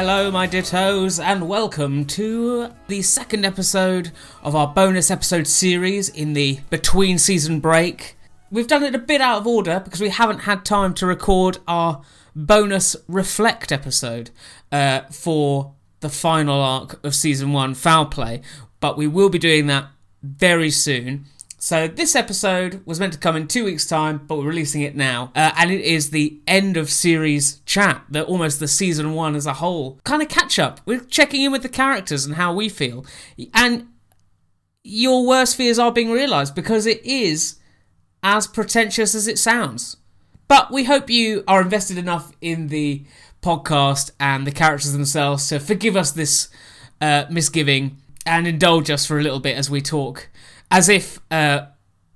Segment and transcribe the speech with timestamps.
[0.00, 4.12] Hello, my dittos, and welcome to the second episode
[4.44, 8.16] of our bonus episode series in the between season break.
[8.48, 11.58] We've done it a bit out of order because we haven't had time to record
[11.66, 12.02] our
[12.36, 14.30] bonus reflect episode
[14.70, 18.40] uh, for the final arc of season one, Foul Play,
[18.78, 19.88] but we will be doing that
[20.22, 21.24] very soon.
[21.60, 24.94] So this episode was meant to come in two weeks' time, but we're releasing it
[24.94, 29.34] now, uh, and it is the end of series chat, the almost the season one
[29.34, 30.80] as a whole kind of catch up.
[30.86, 33.04] We're checking in with the characters and how we feel,
[33.52, 33.88] and
[34.84, 37.56] your worst fears are being realised because it is
[38.22, 39.96] as pretentious as it sounds.
[40.46, 43.04] But we hope you are invested enough in the
[43.42, 46.50] podcast and the characters themselves to forgive us this
[47.00, 50.28] uh, misgiving and indulge us for a little bit as we talk
[50.70, 51.66] as if uh,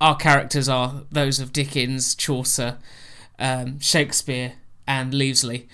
[0.01, 2.79] our characters are those of Dickens, Chaucer,
[3.39, 4.55] um, Shakespeare,
[4.87, 5.69] and Leavesley.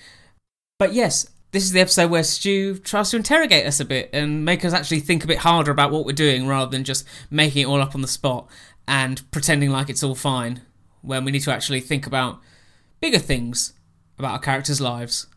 [0.77, 4.45] But yes, this is the episode where Stu tries to interrogate us a bit and
[4.45, 7.63] make us actually think a bit harder about what we're doing rather than just making
[7.63, 8.47] it all up on the spot
[8.87, 10.61] and pretending like it's all fine
[11.01, 12.39] when we need to actually think about
[13.01, 13.73] bigger things
[14.17, 15.27] about our characters' lives.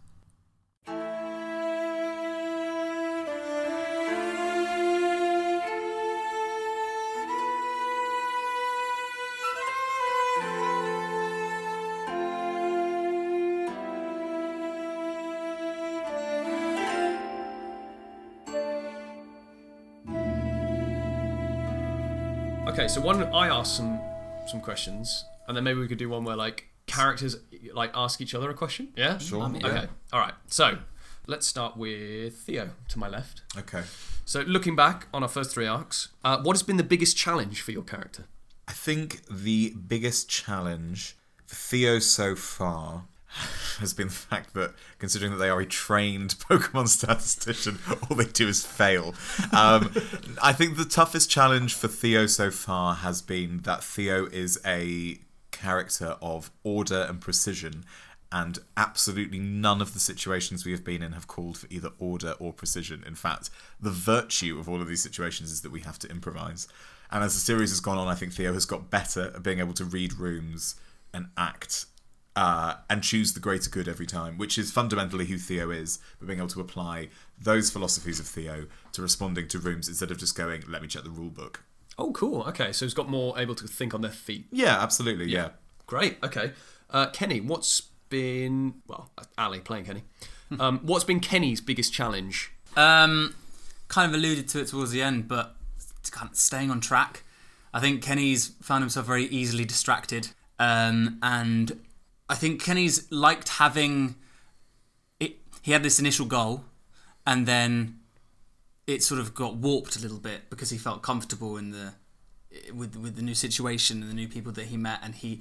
[22.73, 24.01] Okay, so one I asked some
[24.47, 27.37] some questions, and then maybe we could do one where like characters
[27.75, 28.89] like ask each other a question.
[28.97, 29.43] Yeah, Sure.
[29.43, 29.67] I'm in.
[29.67, 30.33] Okay, all right.
[30.47, 30.79] So
[31.27, 33.43] let's start with Theo to my left.
[33.59, 33.83] Okay.
[34.25, 37.61] So looking back on our first three arcs, uh, what has been the biggest challenge
[37.61, 38.25] for your character?
[38.67, 43.05] I think the biggest challenge for Theo so far
[43.79, 47.79] has been the fact that, considering that they are a trained Pokemon statistician,
[48.09, 49.15] all they do is fail.
[49.53, 49.93] Um,
[50.43, 55.19] I think the toughest challenge for Theo so far has been that Theo is a
[55.51, 57.85] character of order and precision.
[58.35, 62.35] And absolutely none of the situations we have been in have called for either order
[62.39, 63.05] or precision.
[63.07, 66.67] In fact, the virtue of all of these situations is that we have to improvise.
[67.11, 69.59] And as the series has gone on, I think Theo has got better at being
[69.59, 70.77] able to read rooms
[71.13, 71.85] and act
[72.35, 76.27] uh, and choose the greater good every time, which is fundamentally who Theo is, but
[76.27, 77.09] being able to apply
[77.41, 81.05] those philosophies of Theo to responding to rooms instead of just going, let me check
[81.05, 81.63] the rule book.
[81.99, 82.43] Oh, cool.
[82.45, 84.47] Okay, so he's got more able to think on their feet.
[84.51, 85.27] Yeah, absolutely.
[85.27, 85.51] Yeah.
[85.87, 86.17] Great.
[86.23, 86.53] Okay,
[86.91, 90.05] uh, Kenny, what's been well, Ali playing Kenny.
[90.61, 92.53] Um, what's been Kenny's biggest challenge?
[92.77, 93.35] Um,
[93.89, 95.57] kind of alluded to it towards the end, but
[96.11, 97.25] kind of staying on track.
[97.73, 100.29] I think Kenny's found himself very easily distracted,
[100.59, 101.81] um, and
[102.33, 104.15] I think Kenny's liked having
[105.21, 105.37] it.
[105.61, 106.65] He had this initial goal,
[107.27, 107.99] and then
[108.87, 111.93] it sort of got warped a little bit because he felt comfortable in the
[112.73, 115.41] with with the new situation and the new people that he met, and he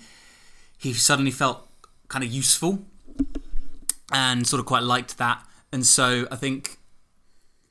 [0.78, 1.66] he suddenly felt
[2.10, 2.84] kind of useful
[4.12, 5.46] and sort of quite liked that.
[5.72, 6.78] And so I think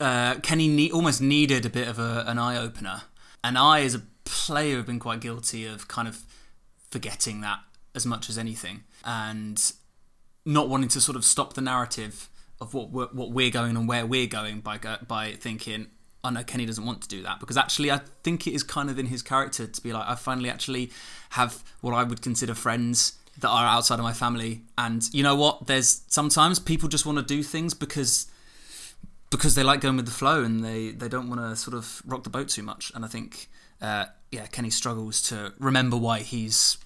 [0.01, 3.03] uh, Kenny ne- almost needed a bit of a, an eye opener.
[3.45, 6.23] And I, as a player, have been quite guilty of kind of
[6.91, 7.61] forgetting that
[7.95, 9.73] as much as anything and
[10.45, 12.29] not wanting to sort of stop the narrative
[12.61, 15.89] of what we're, what we're going and where we're going by by thinking.
[16.23, 18.91] Oh no, Kenny doesn't want to do that because actually, I think it is kind
[18.91, 20.91] of in his character to be like, I finally actually
[21.31, 25.35] have what I would consider friends that are outside of my family, and you know
[25.35, 25.67] what?
[25.67, 28.27] There's sometimes people just want to do things because
[29.31, 32.03] because they like going with the flow and they they don't want to sort of
[32.05, 32.93] rock the boat too much.
[32.95, 33.49] And I think
[33.81, 36.77] uh, yeah, Kenny struggles to remember why he's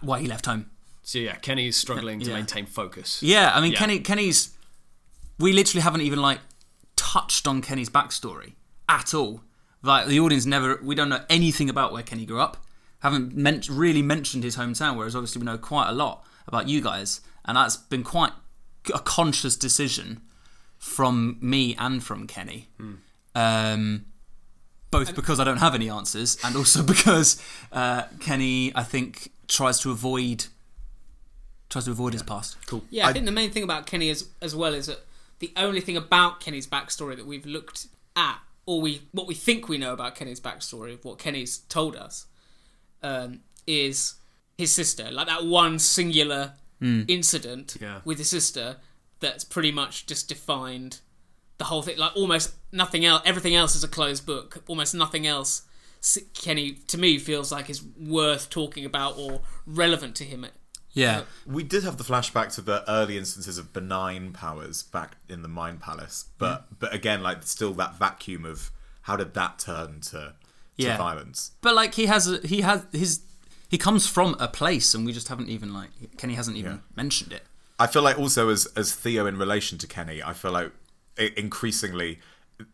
[0.00, 0.70] why he left home.
[1.02, 3.22] So yeah, Kenny's struggling to maintain focus.
[3.22, 3.78] Yeah, I mean Yeah.
[3.78, 4.50] Kenny Kenny's
[5.38, 6.38] we literally haven't even like
[6.96, 8.52] touched on Kenny's backstory
[8.88, 9.42] at all.
[9.82, 12.56] Like the audience never we don't know anything about where Kenny grew up.
[13.00, 16.80] Haven't men- really mentioned his hometown, whereas obviously we know quite a lot about you
[16.80, 18.30] guys, and that's been quite
[18.94, 20.20] a conscious decision
[20.78, 22.68] from me and from Kenny.
[23.34, 24.04] Um,
[24.92, 27.42] both because I don't have any answers, and also because
[27.72, 30.46] uh, Kenny, I think, tries to avoid
[31.68, 32.56] tries to avoid his past.
[32.66, 32.84] Cool.
[32.90, 35.00] Yeah, I, I- think the main thing about Kenny as as well is that
[35.38, 39.68] the only thing about Kenny's backstory that we've looked at, or we what we think
[39.68, 42.26] we know about Kenny's backstory, of what Kenny's told us,
[43.02, 44.14] um, is
[44.58, 45.10] his sister.
[45.10, 46.54] Like that one singular
[47.06, 48.00] incident Yeah.
[48.04, 48.76] with his sister
[49.20, 50.98] that's pretty much just defined
[51.58, 51.96] the whole thing.
[51.96, 53.22] Like almost nothing else.
[53.24, 54.64] Everything else is a closed book.
[54.66, 55.62] Almost nothing else.
[56.02, 60.44] S- Kenny to me feels like is worth talking about or relevant to him
[60.92, 61.22] Yeah.
[61.46, 65.48] We did have the flashback to the early instances of benign powers back in the
[65.48, 68.70] Mind Palace, but but again, like still that vacuum of
[69.02, 70.34] how did that turn to,
[70.78, 71.52] to violence?
[71.60, 73.20] But like he has, a, he has his,
[73.70, 76.78] he comes from a place, and we just haven't even like Kenny hasn't even Yeah.
[76.96, 77.42] mentioned it.
[77.78, 80.72] I feel like also as as Theo in relation to Kenny, I feel like
[81.36, 82.18] increasingly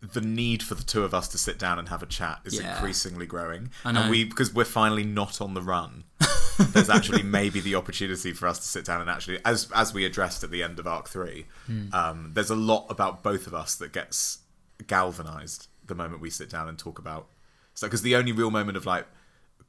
[0.01, 2.55] the need for the two of us to sit down and have a chat is
[2.59, 2.75] Yeah.
[2.75, 3.71] increasingly growing.
[3.85, 4.03] I know.
[4.03, 6.05] And we because we're finally not on the run.
[6.59, 10.05] there's actually maybe the opportunity for us to sit down and actually as as we
[10.05, 11.47] addressed at the end of arc 3.
[11.67, 11.95] Hmm.
[11.95, 14.39] Um, there's a lot about both of us that gets
[14.87, 17.29] galvanized the moment we sit down and talk about
[17.75, 19.07] so because the only real moment of like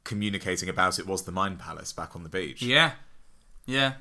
[0.04, 2.92] communicating about it was the mind palace back on the beach Yeah,
[3.65, 3.94] yeah.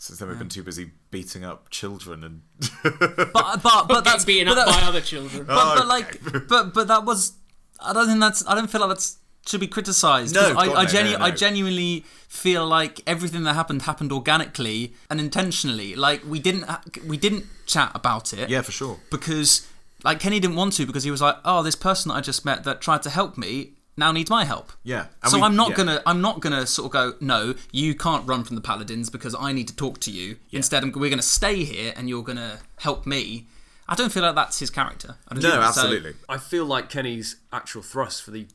[0.00, 0.52] Since then we've been mm.
[0.52, 2.42] too busy beating up children and
[2.82, 5.44] But but but that's being up that- by other children.
[5.44, 7.34] But, but oh, like, but but that was.
[7.80, 8.46] I don't think that's.
[8.48, 10.34] I don't feel like that's should be criticised.
[10.34, 11.24] No, 'cause I, God, I, no, genu- no, no.
[11.24, 15.94] I genuinely feel like everything that happened happened organically and intentionally.
[15.94, 16.66] Like we didn't
[17.06, 18.48] we didn't chat about it.
[18.50, 19.66] yeah for sure Because
[20.04, 22.44] like Kenny didn't want to because he was like, oh, this person that I just
[22.44, 24.72] met that tried to help me now needs my help.
[24.82, 25.76] Yeah, and So we- I'm not yeah.
[25.76, 29.34] gonna I'm not gonna sort of go no you can't run from the paladins because
[29.38, 30.36] I need to talk to you.
[30.52, 33.46] Instead, I'm, we're gonna stay here and you're gonna help me.
[33.88, 35.16] I don't feel like that's his character.
[35.28, 38.46] I don't no think- so- absolutely I feel like Kenny's actual thrust for the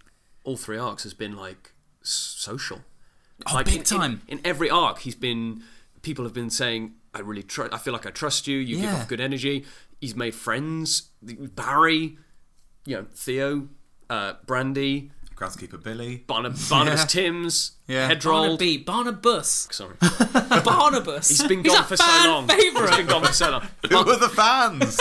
[0.43, 2.81] all three arcs has been like social.
[3.47, 4.21] Oh, like big in, in- time.
[4.27, 5.63] In, every arc, he's been.
[6.01, 7.73] People have been saying, "I really trust.
[7.73, 8.57] I feel like I trust you.
[8.57, 9.65] You give off good energy."
[9.99, 11.09] He's made friends.
[11.21, 12.17] Barry,
[12.85, 13.69] you know, Theo,
[14.09, 17.05] uh, Brandy, groundskeeper Billy Barnab- Barnabas Yeah.
[17.05, 18.09] Timms, Yeah.
[18.11, 18.23] Hedrold.
[18.57, 19.95] Barnaby, Barnabas, Sorry,
[20.63, 21.27] Barnabas.
[21.27, 22.47] he's been He's gone a for so fan long.
[22.47, 22.87] Favorite.
[22.89, 23.61] He's been gone for so long.
[23.89, 24.97] who are the fans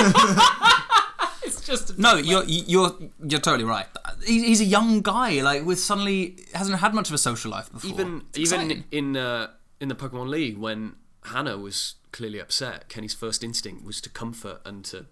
[1.45, 2.97] It's just a No, you're you're
[3.27, 3.87] you're totally right.
[4.27, 7.71] He's, he's a young guy, like with suddenly hasn't had much of a social life
[7.71, 7.91] before.
[7.91, 8.85] even even exciting.
[8.91, 9.49] in uh,
[9.81, 10.95] in the Pokemon League when
[11.25, 15.07] Hannah was clearly upset, Kenny's first instinct was to comfort and to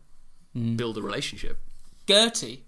[0.55, 0.77] Hmm.
[0.77, 1.59] build a relationship.
[2.07, 2.65] Gertie.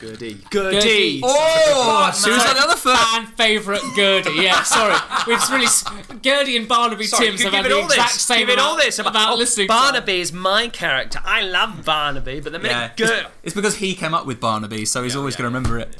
[0.00, 0.38] Gertie.
[0.52, 0.80] Gertie.
[0.80, 1.20] Gertie.
[1.22, 2.98] oh, as soon as the other foot.
[2.98, 4.32] Fan favourite Gertie.
[4.42, 4.94] Yeah, sorry.
[5.26, 5.84] We've just really s-
[6.20, 8.22] Gertie and Barnaby Sorry, Timms you have give had it the all exact this.
[8.22, 9.68] same Give it all this about, oh, listening.
[9.68, 9.92] time.
[9.92, 11.20] Barnaby is my character.
[11.24, 14.40] I love Barnaby, but the minute Yeah, Ger- it's, it's because he came up with
[14.40, 15.96] Barnaby, so he's always going to remember it.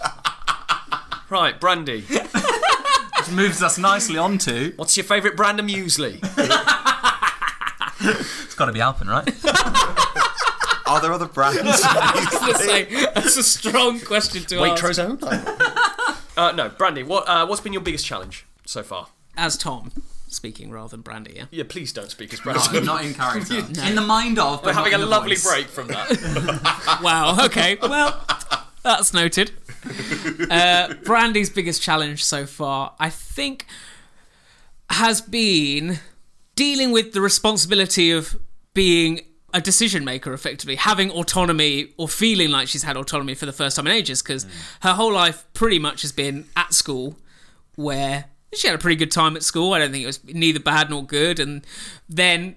[1.31, 2.01] right, Brandy.
[2.09, 4.73] Which moves us nicely on onto.
[4.75, 6.19] What's your favourite brand of muesli?
[8.07, 9.25] It's got to be Alpen, right?
[10.87, 12.85] are there other brands Let's say,
[13.15, 14.83] that's a strong question to ask.
[14.83, 15.19] Waitrose own.
[16.37, 17.03] uh, no, Brandy.
[17.03, 19.09] What uh, what's been your biggest challenge so far?
[19.37, 19.91] As Tom
[20.29, 21.35] speaking rather than Brandy.
[21.37, 21.45] Yeah.
[21.51, 22.61] Yeah, please don't speak as Brandy.
[22.73, 23.59] not, not in character.
[23.59, 24.63] In the mind of.
[24.63, 25.51] But We're having a not in the lovely voice.
[25.51, 27.01] break from that.
[27.03, 27.45] Wow.
[27.47, 27.79] Okay.
[27.81, 28.25] Well,
[28.83, 29.53] that's noted.
[30.51, 33.67] Uh, Brandy's biggest challenge so far, I think,
[34.91, 36.01] has been
[36.57, 38.37] dealing with the responsibility of
[38.75, 39.21] being
[39.55, 43.77] a decision maker effectively having autonomy or feeling like she's had autonomy for the first
[43.77, 44.51] time in ages because mm.
[44.83, 47.17] her whole life pretty much has been at school
[47.77, 50.61] where she had a pretty good time at school i don't think it was neither
[50.61, 51.65] bad nor good and
[52.09, 52.57] then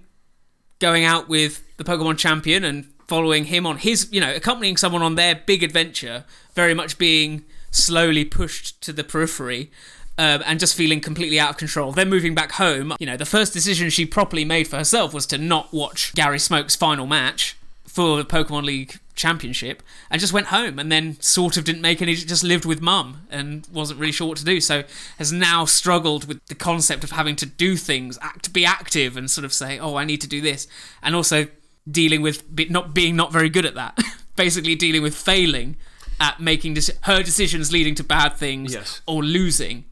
[0.79, 5.01] going out with the Pokemon champion and following him on his, you know, accompanying someone
[5.01, 9.71] on their big adventure, very much being slowly pushed to the periphery.
[10.19, 11.91] Um, and just feeling completely out of control.
[11.91, 15.27] Then moving back home, you know, the first decision she properly made for herself was
[15.27, 17.55] to not watch Gary Smoke's final match
[17.85, 22.01] for the Pokemon League Championship and just went home and then sort of didn't make
[22.01, 24.59] any, just lived with mum and wasn't really sure what to do.
[24.59, 24.83] So
[25.19, 29.29] has now struggled with the concept of having to do things, act, be active and
[29.29, 30.67] sort of say, oh, I need to do this.
[31.03, 31.45] And also
[31.89, 33.97] dealing with be, not being not very good at that.
[34.35, 35.75] Basically dealing with failing
[36.19, 39.01] at making her decisions leading to bad things Yes.
[39.05, 39.85] or losing.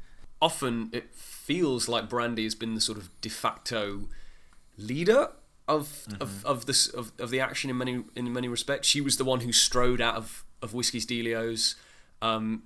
[0.46, 4.08] Often it feels like Brandy has been the sort of de facto
[4.78, 5.30] leader
[5.68, 8.88] of of, of this of, of the action in many in many respects.
[8.88, 11.76] She was the one who strode out of of Whiskey's Delios
[12.22, 12.64] um,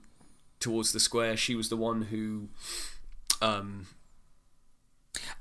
[0.59, 1.37] towards the square.
[1.37, 2.49] She was the one who
[3.41, 3.87] um,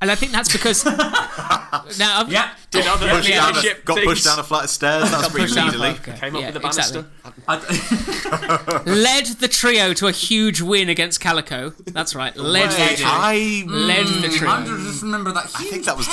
[0.00, 0.84] And I think that's because
[1.98, 2.50] now I've, Yeah.
[2.70, 5.56] did other Pushed down a- got pushed down a flight of stairs that's pretty pushed
[5.56, 6.18] down a leaderly okay.
[6.18, 7.06] Came up Yeah, with the banister.
[7.24, 7.44] exactly.
[7.48, 11.70] I, led the trio to a huge win against Calico.
[11.86, 13.08] That's right, led Hey, the trio.
[13.10, 14.50] I led the trio.
[14.50, 15.46] I just remember that.
[15.56, 16.06] I think that was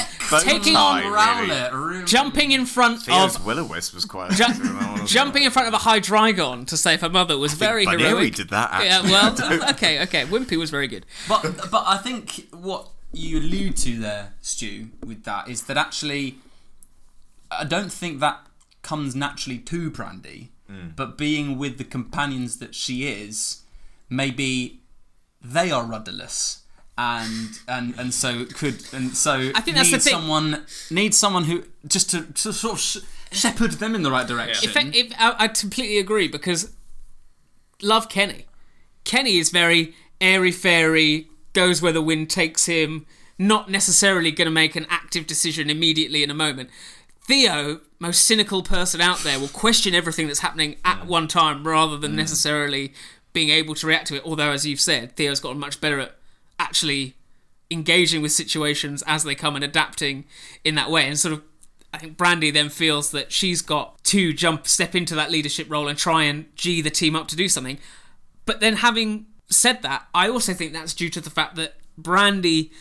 [0.43, 1.15] Taking on really.
[1.15, 1.71] Rowlet.
[1.73, 2.05] Really.
[2.05, 5.43] Jumping in front Theo's of Will-O-Wisp was quite Ju- effective in that one as jumping
[5.43, 8.33] in front of a Hydreigon to save her mother was very Bunny heroic.
[8.35, 9.11] did that Yeah, actually.
[9.11, 10.25] well, okay, okay.
[10.25, 11.05] Wimpy was very good.
[11.29, 16.35] But but I think what you allude to there, Stu, with that is that actually,
[17.49, 18.45] I don't think that
[18.81, 20.51] comes naturally to Brandy.
[20.69, 20.95] Mm.
[20.95, 23.61] But being with the companions that she is,
[24.09, 24.79] maybe
[25.41, 26.63] they are rudderless,
[26.97, 30.13] and and and so could and so I think that's the thing.
[30.13, 32.97] someone needs someone who just to, to sort of sh-
[33.31, 34.69] shepherd them in the right direction.
[34.69, 36.71] If, if, I, I completely agree because
[37.81, 38.45] love Kenny.
[39.03, 43.07] Kenny is very airy fairy, goes where the wind takes him,
[43.39, 46.69] not necessarily going to make an active decision immediately in a moment.
[47.21, 51.97] Theo, most cynical person out there, will question everything that's happening at one time rather
[51.97, 52.17] than mm.
[52.17, 52.93] necessarily
[53.33, 54.23] being able to react to it.
[54.23, 56.15] Although, as you've said, Theo's gotten much better at
[56.59, 57.15] actually
[57.71, 60.25] engaging with situations as they come and adapting
[60.63, 61.07] in that way.
[61.07, 61.41] And sort of,
[61.91, 65.87] I think Brandy then feels that she's got to jump, step into that leadership role
[65.87, 67.79] and try and G the team up to do something.
[68.45, 72.71] But then, having said that, I also think that's due to the fact that Brandy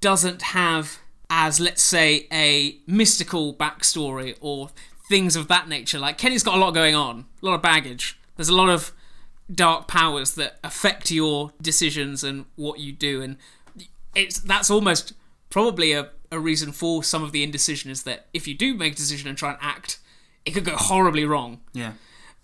[0.00, 0.98] doesn't have,
[1.30, 4.70] as let's say, a mystical backstory or
[5.08, 5.98] things of that nature.
[5.98, 8.18] Like Kenny's got a lot going on, a lot of baggage.
[8.36, 8.92] There's a lot of
[9.52, 13.36] dark powers that affect your decisions and what you do, and
[14.14, 15.12] it's that's almost
[15.50, 18.94] probably a, a reason for some of the indecision is that if you do make
[18.94, 19.98] a decision and try and act,
[20.44, 21.60] it could go horribly wrong.
[21.72, 21.92] yeah,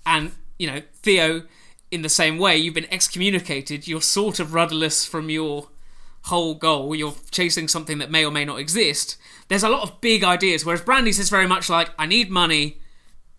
[0.07, 1.43] And, you know, Theo,
[1.91, 5.69] in the same way, you've been excommunicated, you're sort of rudderless from your
[6.25, 9.17] whole goal, you're chasing something that may or may not exist.
[9.49, 12.79] There's a lot of big ideas, whereas Brandy's is very much like, I need money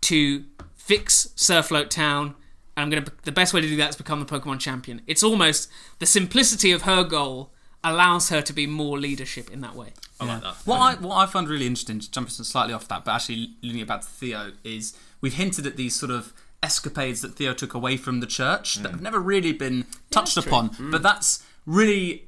[0.02, 0.44] to
[0.76, 2.36] fix Surfloat Town,
[2.76, 5.02] and I'm gonna the best way to do that is become the Pokemon champion.
[5.06, 7.52] It's almost the simplicity of her goal
[7.84, 9.94] allows her to be more leadership in that way.
[10.20, 10.56] I like that.
[10.66, 13.82] What I what I find really interesting, just jumping slightly off that, but actually leading
[13.82, 17.74] it back to Theo, is we've hinted at these sort of escapades that Theo took
[17.74, 18.96] away from the church that hmm.
[18.96, 20.52] have never really been touched that's true.
[20.52, 20.68] upon.
[20.70, 20.92] Hmm.
[20.92, 22.28] But that's really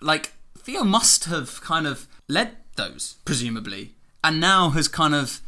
[0.00, 5.40] like Theo must have kind of led those, presumably, and now has kind of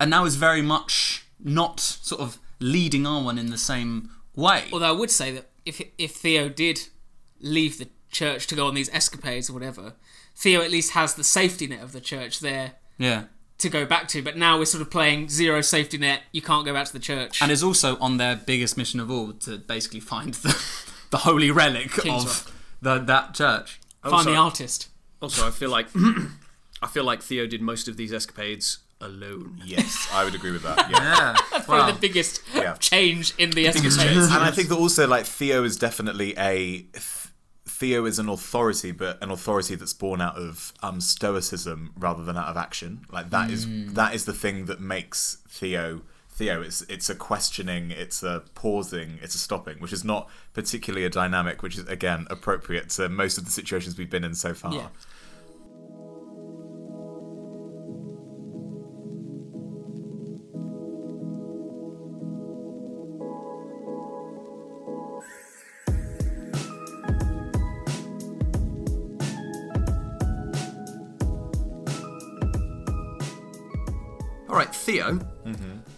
[0.00, 4.64] and now is very much not sort of leading Arwen in the same way.
[4.72, 6.88] Although I would say that if if Theo did
[7.40, 9.94] leave the church to go on these escapades or whatever,
[10.36, 13.24] Theo at least has the safety net of the church there yeah.
[13.62, 14.22] To go back to.
[14.22, 16.22] But now we're sort of playing zero safety net.
[16.32, 17.40] You can't go back to the church.
[17.42, 20.54] and is also on their biggest mission of all to basically find the,
[21.10, 22.52] the holy relic King's of
[22.82, 23.80] the, that church.
[24.04, 24.88] Oh, find the Also- artist.
[25.20, 25.86] Also, I feel like
[26.82, 29.60] I feel like Theo did most of these escapades alone.
[29.64, 30.90] Yes, I would agree with that.
[30.90, 30.98] Yeah.
[31.00, 32.74] Yeah, That's probably the biggest Yeah.
[32.74, 33.98] change in the escapades.
[34.32, 36.84] and I think that also like Theo is definitely a
[37.82, 42.36] Theo is an authority, but an authority that's born out of um, stoicism rather than
[42.36, 43.04] out of action.
[43.10, 46.62] Like that is that is the thing that makes Theo Theo.
[46.62, 51.10] It's it's a questioning, it's a pausing, it's a stopping, which is not particularly a
[51.10, 54.74] dynamic, which is again appropriate to most of the situations we've been in so far.
[54.74, 54.86] Yeah.
[75.02, 75.56] All right, Theo.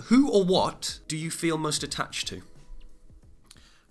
[0.09, 2.43] Who or what do you feel most attached to?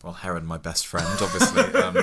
[0.03, 1.61] Well, Heron, my best friend, obviously.
[1.81, 1.95] Um,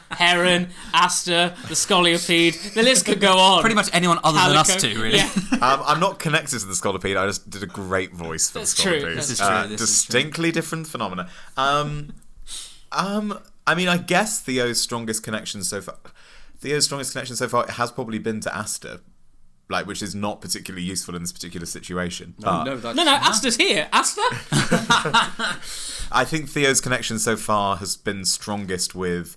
[0.10, 2.72] Heron, Aster, the Scolipede.
[2.72, 3.60] The list could go on.
[3.60, 5.18] pretty much anyone other than us two, really.
[5.18, 5.30] Yeah.
[5.62, 7.16] Um, I'm not connected to the Scolipede.
[7.16, 9.14] I just did a great voice for That's the true, Scolipede.
[9.14, 11.28] this is Uh, true, this is distinctly different phenomena.
[11.56, 12.14] Um,
[12.90, 15.98] um, I mean, I guess Theo's strongest connection so far.
[16.58, 19.00] Theo's strongest connection so far has probably been to Aster,
[19.72, 22.34] like which is not particularly useful in this particular situation.
[22.38, 23.88] But no, that's No, no, Aster's here.
[23.92, 24.22] Asta.
[26.12, 29.36] I think Theo's connection so far has been strongest with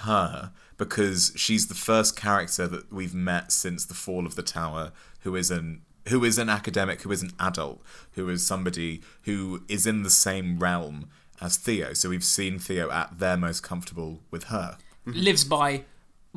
[0.00, 4.92] her because she's the first character that we've met since the fall of the tower
[5.20, 9.62] who is an who is an academic, who is an adult, who is somebody who
[9.68, 11.08] is in the same realm
[11.40, 11.94] as Theo.
[11.94, 14.78] So we've seen Theo at their most comfortable with her.
[15.04, 15.84] Lives by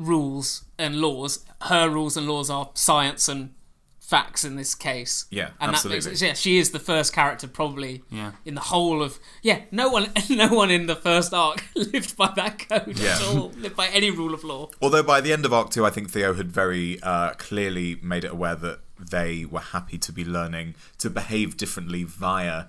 [0.00, 1.44] rules and laws.
[1.62, 3.54] Her rules and laws are science and
[4.00, 5.26] facts in this case.
[5.30, 6.00] Yeah, and absolutely.
[6.00, 8.32] That makes, yeah, she is the first character probably Yeah.
[8.44, 9.60] in the whole of yeah.
[9.70, 13.14] No one, no one in the first arc lived by that code Yeah.
[13.16, 13.50] at all.
[13.56, 14.70] Lived by any rule of law.
[14.82, 18.24] Although by the end of Arc 2, I think Theo had very uh, clearly made
[18.24, 22.64] it aware that they were happy to be learning to behave differently via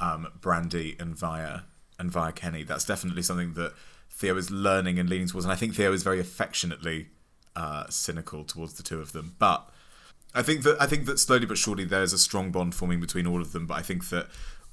[0.00, 1.60] um, Brandy and via
[1.98, 2.62] and via Kenny.
[2.62, 3.74] That's definitely something that
[4.18, 7.10] Theo is learning and leaning towards, and I think Theo is very affectionately
[7.54, 9.36] uh, cynical towards the two of them.
[9.38, 9.70] But
[10.34, 13.28] I think that I think that slowly but surely there's a strong bond forming between
[13.28, 13.66] all of them.
[13.66, 14.26] But I think that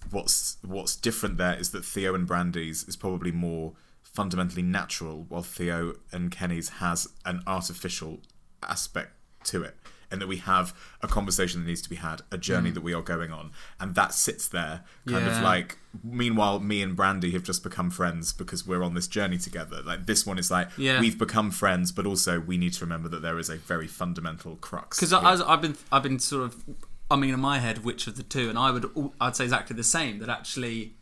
[0.09, 5.43] what's what's different there is that Theo and Brandy's is probably more fundamentally natural, while
[5.43, 8.21] Theo and Kenny's has an artificial
[8.63, 9.11] aspect
[9.43, 9.75] to it.
[10.15, 12.75] And that we have a conversation that needs to be had, a journey mm.
[12.75, 15.77] that we are going on, and that sits there, kind of like.
[16.03, 19.81] Meanwhile, me and Brandy have just become friends because we're on this journey together.
[19.81, 20.99] Like this one is like Yeah.
[20.99, 24.55] we've become friends, but also we need to remember that there is a very fundamental
[24.57, 24.99] crux.
[24.99, 25.13] Because.
[25.13, 26.63] I've been I've been sort of
[27.09, 28.89] I mean in my head which of the two, and I would
[29.21, 30.19] I'd say exactly the same.
[30.19, 30.95] That actually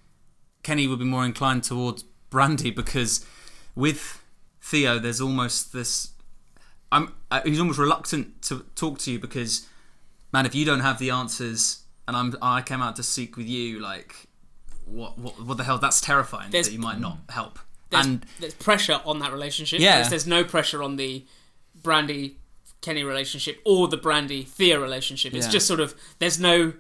[0.64, 3.26] Kenny would be more inclined towards Brandy because
[3.76, 4.24] with
[4.62, 6.13] Theo, there's almost this.
[6.94, 9.68] I'm uh, he's almost reluctant to talk to you because
[10.32, 13.48] man, if you don't have the answers, and I'm I came out to seek with
[13.48, 14.16] you, like
[14.86, 15.78] what what what the hell?
[15.80, 17.60] That's terrifying There's- that you might not help.
[17.90, 19.80] There's, and there's pressure on that relationship.
[19.80, 20.08] Yeah.
[20.08, 21.26] There's no pressure on the
[21.84, 22.38] Brandy
[22.82, 25.34] Kenny relationship or the Brandy Theo relationship.
[25.36, 25.52] It's Yeah.
[25.52, 26.74] just sort of there's no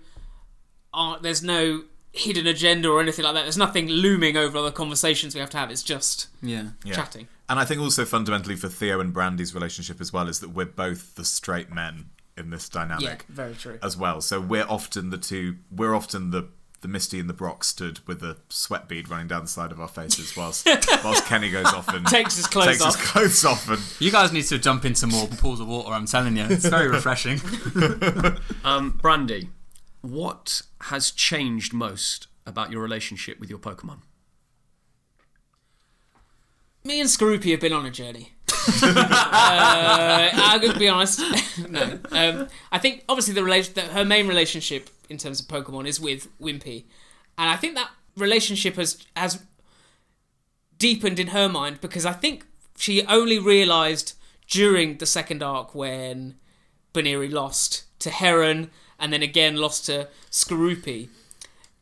[0.94, 1.84] uh, there's no
[2.16, 3.42] hidden agenda or anything like that.
[3.42, 5.72] There's nothing looming over the conversations we have to have.
[5.72, 6.94] It's just yeah, Yeah.
[6.96, 7.28] chatting.
[7.50, 10.66] And I think also fundamentally for Theo and Brandy's relationship as well is that we're
[10.66, 12.06] both the straight men
[12.38, 13.78] in this dynamic Yeah, very true.
[13.84, 14.22] as well.
[14.22, 15.58] So we're often the two.
[15.72, 16.48] We're often the
[16.82, 19.80] the Misty and the Brock stood with a sweat bead running down the side of
[19.80, 20.68] our faces whilst
[21.04, 23.00] whilst Kenny goes off and Takes his clothes takes off.
[23.00, 25.92] his clothes off and you guys need to jump into more pools of water.
[25.94, 27.40] I'm telling you, it's very refreshing.
[28.66, 29.50] Um, Brandy,
[30.04, 34.00] what has changed most about your relationship with your Pokemon?
[36.84, 38.34] Me and Skorupi have been on a journey.
[38.84, 41.22] uh, I'm going to be honest.
[41.70, 45.88] no, um, I think obviously the relation, that her main relationship in terms of Pokemon
[45.88, 46.84] is with Wimpy,
[47.38, 49.42] and I think that relationship has has
[50.78, 52.46] deepened in her mind because I think
[52.78, 54.18] she only realised
[54.48, 56.36] during the second arc when
[56.92, 61.10] Buneary lost to Heron and then again lost to Skorupi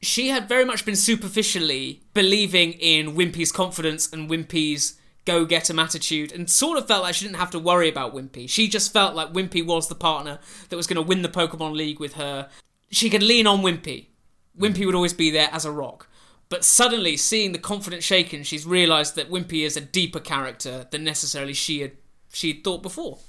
[0.01, 4.95] she had very much been superficially believing in Wimpy's confidence and Wimpy's
[5.25, 8.13] go get 'em attitude and sort of felt like she didn't have to worry about
[8.13, 8.49] Wimpy.
[8.49, 11.75] She just felt like Wimpy was the partner that was going to win the Pokemon
[11.75, 12.49] League with her.
[12.89, 14.07] She could lean on Wimpy.
[14.57, 16.07] Wimpy would always be there as a rock.
[16.49, 21.03] But suddenly, seeing the confidence shaken, she's realised that Wimpy is a deeper character than
[21.03, 21.91] necessarily she had
[22.33, 23.19] she had thought before.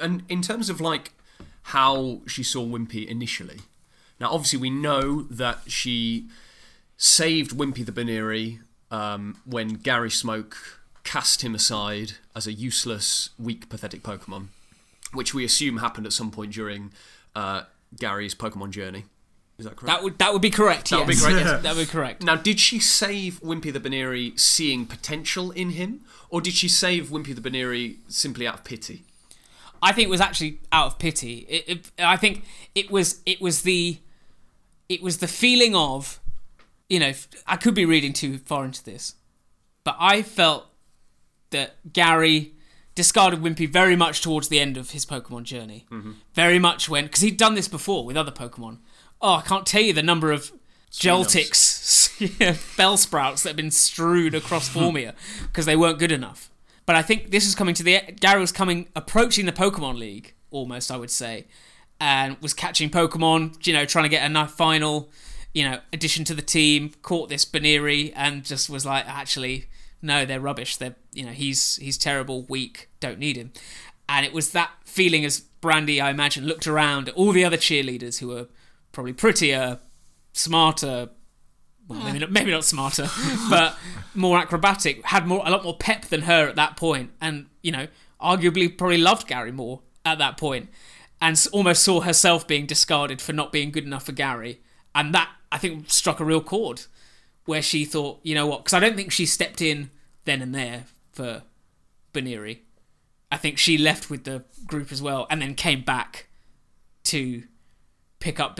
[0.00, 1.12] And in terms of like
[1.62, 3.60] how she saw Wimpy initially,
[4.18, 6.26] now obviously we know that she
[6.96, 10.56] saved Wimpy the Buneary um, when Gary Smoke
[11.04, 14.48] cast him aside as a useless, weak, pathetic Pokemon,
[15.12, 16.92] which we assume happened at some point during
[17.34, 17.62] uh,
[17.96, 19.04] Gary's Pokemon journey.
[19.58, 19.86] Is that correct?
[19.86, 20.90] That would that would be correct.
[20.90, 21.22] That would be yes.
[21.22, 21.46] correct.
[21.46, 22.22] Yes, that would be correct.
[22.22, 27.08] Now, did she save Wimpy the Buneary seeing potential in him, or did she save
[27.08, 29.04] Wimpy the Buneary simply out of pity?
[29.82, 31.46] I think it was actually out of pity.
[31.48, 33.98] It, it, I think it was it was the
[34.88, 36.20] it was the feeling of,
[36.88, 37.12] you know,
[37.46, 39.14] I could be reading too far into this,
[39.84, 40.66] but I felt
[41.50, 42.52] that Gary
[42.94, 45.86] discarded Wimpy very much towards the end of his Pokemon journey.
[45.90, 46.12] Mm-hmm.
[46.34, 48.78] Very much when because he'd done this before with other Pokemon.
[49.22, 50.52] Oh, I can't tell you the number of
[50.90, 55.14] Joltiks, yeah, Bellsprouts that have been strewed across Formia
[55.46, 56.50] because they weren't good enough.
[56.86, 60.34] But I think this is coming to the Gary was coming approaching the Pokemon League
[60.50, 61.46] almost, I would say,
[62.00, 63.66] and was catching Pokemon.
[63.66, 65.10] You know, trying to get a final,
[65.54, 66.92] you know, addition to the team.
[67.02, 69.66] Caught this Buneary and just was like, actually,
[70.02, 70.76] no, they're rubbish.
[70.76, 73.52] They're you know, he's he's terrible, weak, don't need him.
[74.08, 77.56] And it was that feeling as Brandy, I imagine, looked around at all the other
[77.56, 78.48] cheerleaders who were
[78.92, 79.78] probably prettier,
[80.32, 81.10] smarter,
[81.90, 83.08] well, maybe not, maybe not smarter,
[83.50, 83.76] but
[84.14, 87.72] more acrobatic, had more a lot more pep than her at that point, and you
[87.72, 87.88] know,
[88.22, 90.68] arguably probably loved Gary more at that point,
[91.20, 94.60] and almost saw herself being discarded for not being good enough for Gary,
[94.94, 96.82] and that I think struck a real chord,
[97.44, 99.90] where she thought, you know what, because I don't think she stepped in
[100.26, 101.42] then and there for
[102.12, 102.62] Buneary.
[103.32, 106.28] I think she left with the group as well, and then came back
[107.04, 107.42] to
[108.20, 108.56] pick up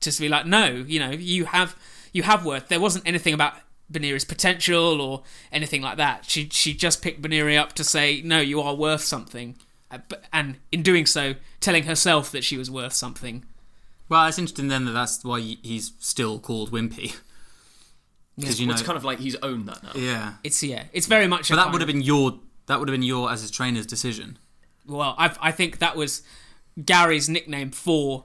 [0.00, 1.74] just to be like, no, you know, you have
[2.14, 2.68] you have worth.
[2.68, 3.52] There wasn't anything about
[3.90, 5.22] Buneary's potential or
[5.52, 6.24] anything like that.
[6.24, 9.56] She she just picked Buneary up to say, no, you are worth something,
[9.90, 9.98] Uh,
[10.32, 13.44] and in doing so, telling herself that she was worth something.
[14.08, 17.16] Well, it's interesting then that that's why he's still called Wimpy.
[18.36, 19.92] Because you know, Well, it's kind of like he's owned that now.
[19.94, 20.34] yeah.
[20.42, 21.48] It's yeah, it's very much.
[21.50, 24.38] But that would have been your that would have been your as his trainer's decision.
[24.86, 26.22] well, I I think that was
[26.84, 28.24] Gary's nickname for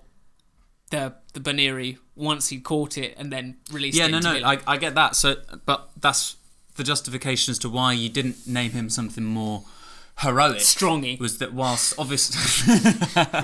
[0.89, 4.11] the the Buneary once he caught it and then released Yeah, it.
[4.11, 5.15] no, no, I, I get that.
[5.15, 6.35] So, but that's
[6.75, 9.63] the justification as to why you didn't name him something more
[10.19, 10.59] heroic.
[10.61, 11.17] Strongy.
[11.19, 12.75] was that whilst obviously,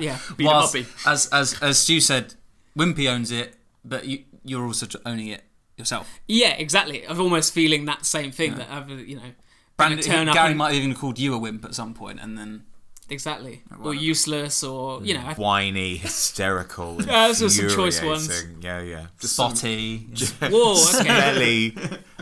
[0.00, 0.18] yeah.
[0.38, 2.34] Whilst, as as as Stu said,
[2.76, 3.54] Wimpy owns it,
[3.84, 5.42] but you you're also owning it
[5.76, 6.20] yourself.
[6.28, 7.04] Yeah, exactly.
[7.06, 9.32] Of almost feeling that same thing that I've, you know,
[9.76, 12.36] Brandon, up Gary and- might have even called you a wimp at some point, and
[12.38, 12.64] then
[13.08, 13.62] exactly.
[13.82, 15.20] Or useless, or you know.
[15.36, 18.44] Whiny, hysterical, Yeah, those are some choice ones.
[18.60, 19.06] Yeah, yeah.
[19.20, 19.98] Just some Spotty.
[20.42, 21.04] Whoa, okay.
[21.04, 21.76] smelly,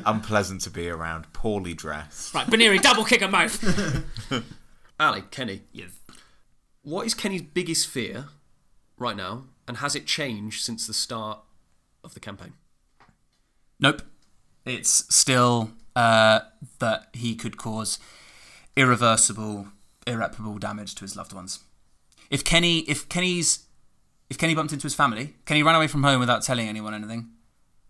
[0.04, 2.34] unpleasant to be around, poorly dressed.
[2.34, 4.04] right, Buneary, double kick a mouth.
[5.00, 5.90] Ali, Kenny, Yes.
[6.82, 8.26] what is Kenny's biggest fear
[8.98, 11.40] right now, and has it changed since the start
[12.04, 12.52] of the campaign?
[13.80, 14.02] Nope.
[14.64, 16.40] It's still uh,
[16.78, 17.98] that he could cause
[18.76, 19.68] irreversible,
[20.06, 21.60] irreparable damage to his loved ones.
[22.30, 23.66] If Kenny, if Kenny's,
[24.30, 27.30] if Kenny bumped into his family, Kenny ran away from home without telling anyone anything.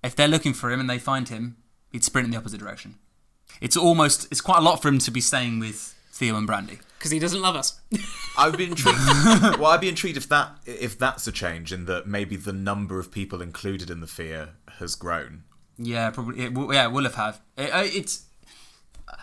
[0.03, 1.57] If they're looking for him and they find him,
[1.91, 2.97] he'd sprint in the opposite direction.
[3.61, 6.79] It's almost, it's quite a lot for him to be staying with Theo and Brandy.
[6.99, 7.81] Because he doesn't love us.
[8.39, 8.99] I'd be intrigued.
[9.59, 12.99] well, I'd be intrigued if that if that's a change in that maybe the number
[12.99, 15.45] of people included in the fear has grown.
[15.77, 16.45] Yeah, probably.
[16.45, 17.37] It will, yeah, it will have had.
[17.59, 18.25] It, uh, it's.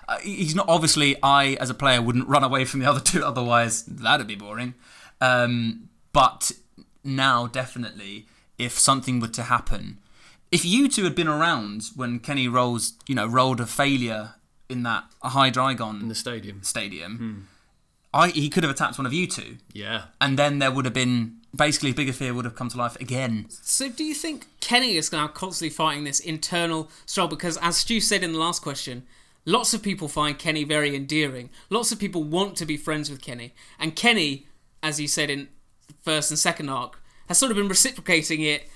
[0.07, 1.15] Uh, he's not obviously.
[1.23, 3.23] I as a player wouldn't run away from the other two.
[3.31, 4.73] Otherwise, that'd be boring.
[5.19, 6.51] Um, but
[7.03, 8.25] now, definitely,
[8.57, 9.97] if something were to happen,
[10.51, 14.35] if you two had been around when Kenny rolls, you know, rolled a failure
[14.69, 16.63] in that Hydreigon In the stadium?
[16.63, 17.47] stadium,
[18.13, 20.05] I he could have attacked one of you two, Yeah.
[20.19, 23.47] and then there would have been basically bigger fear would have come to life again.
[23.49, 27.35] So, do you think Kenny is now constantly fighting this internal struggle?
[27.35, 29.03] Because, as Stu said in the last question,
[29.45, 31.49] lots of people find Kenny very endearing.
[31.69, 33.53] Lots of people want to be friends with Kenny.
[33.79, 34.47] And Kenny,
[34.83, 35.47] as you said in
[35.87, 38.69] the first and second arc, has sort of been reciprocating it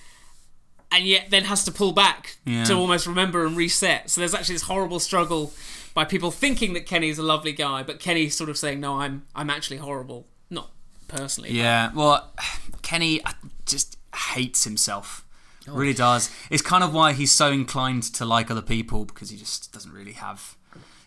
[0.91, 2.63] and yet then has to pull back Yeah.
[2.65, 4.09] to almost remember and reset.
[4.09, 5.51] So, there's actually this horrible struggle
[5.93, 8.99] by people thinking that Kenny is a lovely guy, but Kenny sort of saying, no,
[8.99, 10.27] I'm, I'm actually horrible.
[10.49, 10.69] Not
[11.07, 11.51] personally.
[11.51, 12.31] Yeah, well,
[12.81, 13.21] Kenny
[13.65, 15.24] just hates himself.
[15.67, 15.73] Oh.
[15.73, 16.29] Really does.
[16.51, 19.91] It's kind of why he's so inclined to like other people because he just doesn't
[19.91, 20.55] really have.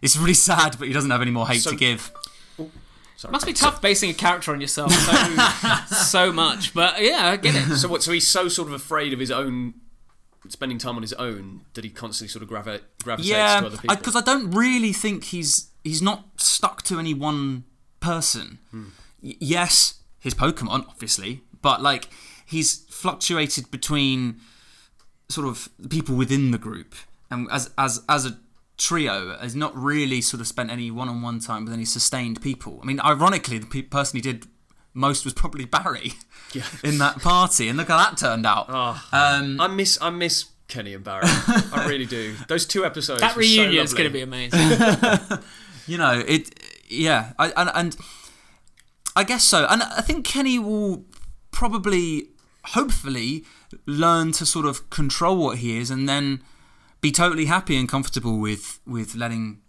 [0.03, 2.11] It's really sad, but he doesn't have any more hate So- to give.
[2.59, 2.71] Oh,
[3.17, 3.33] sorry.
[3.33, 7.55] Must be tough basing a character on yourself so, so much, but yeah, I get
[7.55, 7.77] it.
[7.77, 8.03] So what?
[8.03, 9.75] So he's so sort of afraid of his own
[10.49, 13.81] spending time on his own that he constantly sort of gravi- gravitates to other people.
[13.91, 17.65] Yeah, because I, don't really think he's he's not stuck to any one
[18.01, 18.59] person.
[18.71, 18.85] Hmm.
[19.23, 22.09] Y- yes, his Pokemon, obviously, but like
[22.49, 24.41] he's fluctuated between
[25.29, 26.95] sort of people within the group,
[27.31, 28.39] and as as as a
[28.77, 32.79] trio, has not really sort of spent any one-on-one time with any sustained people.
[32.83, 34.47] I mean, ironically, the pe- person he did
[34.95, 36.13] most was probably Barry
[36.53, 36.63] Yeah.
[36.83, 38.67] in that party, and look how that turned out.
[38.69, 41.23] Oh, Um, I miss I miss Kenny and Barry.
[41.27, 42.35] I really do.
[42.49, 43.21] Those two episodes.
[43.21, 43.99] That reunion is lovely.
[43.99, 45.39] going to be amazing.
[45.87, 46.51] you know it
[46.91, 47.97] yeah I, and, and
[49.17, 51.07] i guess so and i think kenny will
[51.51, 52.29] probably
[52.67, 53.45] hopefully
[53.87, 56.43] learn to sort of control what he is and then
[57.01, 59.61] be totally happy and comfortable with with letting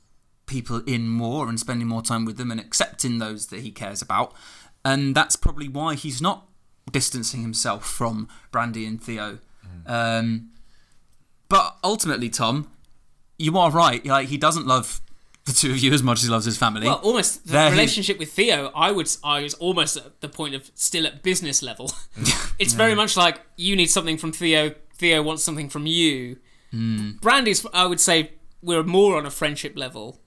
[0.45, 4.01] people in more and spending more time with them and accepting those that he cares
[4.01, 4.33] about.
[4.83, 6.47] And that's probably why he's not
[6.91, 9.39] distancing himself from brandy and theo.
[9.85, 10.49] Um,
[11.47, 12.67] but ultimately tom
[13.39, 14.05] you are right.
[14.05, 15.01] Like he doesn't love
[15.49, 17.65] the two of you as much as he loves his family well, almost the There
[17.65, 21.23] he- relationship with Theo, I would, I was almost at the point of still at
[21.23, 21.91] business level.
[22.59, 26.37] it's very much like you need something from Theo, Theo wants something from you.
[26.71, 27.11] Hmm.
[27.21, 28.31] Brandy's, I would say,
[28.61, 30.21] we're more on a friendship level,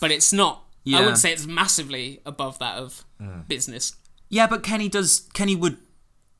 [0.00, 0.64] but it's not.
[0.92, 3.04] I wouldn't say it's massively above that of
[3.48, 3.94] business.
[4.28, 5.76] yeah but kenny does kenny would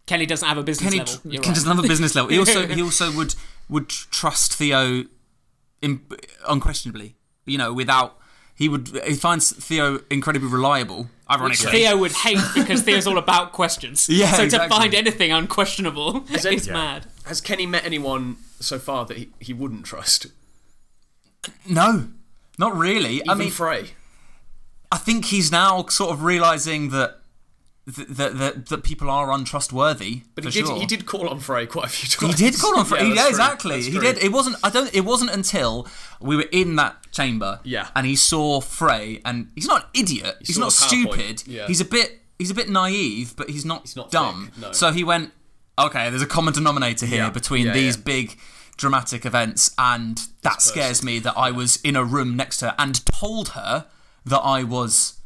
[0.07, 1.15] Kenny doesn't have a business Kenny, level.
[1.15, 1.55] tr- Kenny right.
[1.55, 2.31] doesn't have a business level.
[2.31, 3.35] He also he also would
[3.69, 5.05] would trust Theo,
[5.83, 6.01] in,
[6.49, 7.15] unquestionably.
[7.51, 8.17] You know, without
[8.55, 11.09] he would he finds Theo incredibly reliable.
[11.31, 14.09] Ironically, Theo would hate because Theo's all about questions.
[14.11, 14.69] Yeah, So exactly.
[14.69, 16.73] to find anything unquestionable it- is Yeah.
[16.73, 17.07] mad.
[17.27, 20.27] Has Kenny met anyone so far that he, he wouldn't trust?
[21.69, 22.09] no,
[22.59, 23.17] not really.
[23.17, 23.93] Even I mean, Frey.
[24.93, 27.20] I think he's now sort of realizing that
[27.87, 30.23] that that, that people are untrustworthy.
[30.35, 30.79] But he did sure.
[30.79, 32.39] he did call on Frey quite a few times.
[32.39, 33.09] He did call on Frey.
[33.09, 33.29] Yeah, true.
[33.31, 33.83] exactly.
[33.83, 34.19] He did.
[34.19, 34.57] It wasn't.
[34.63, 34.93] I don't.
[34.95, 35.89] It wasn't until
[36.21, 37.61] we were in that chamber.
[37.65, 37.89] Yeah.
[37.97, 40.37] And he saw Frey, and he's not an idiot.
[40.45, 41.43] he's not stupid.
[41.47, 41.67] Yeah.
[41.67, 42.19] He's a bit.
[42.39, 44.47] He's a bit naive, but he's not, He's not dumb.
[44.55, 44.73] thick, no.
[44.73, 45.33] So he went.
[45.79, 47.31] Okay, there's a common denominator here Yeah.
[47.31, 48.03] between Yeah, these yeah.
[48.05, 48.39] big
[48.79, 52.75] dramatic events, and that scares me that I was in a room next to her
[52.79, 53.87] and told her
[54.25, 55.20] that I was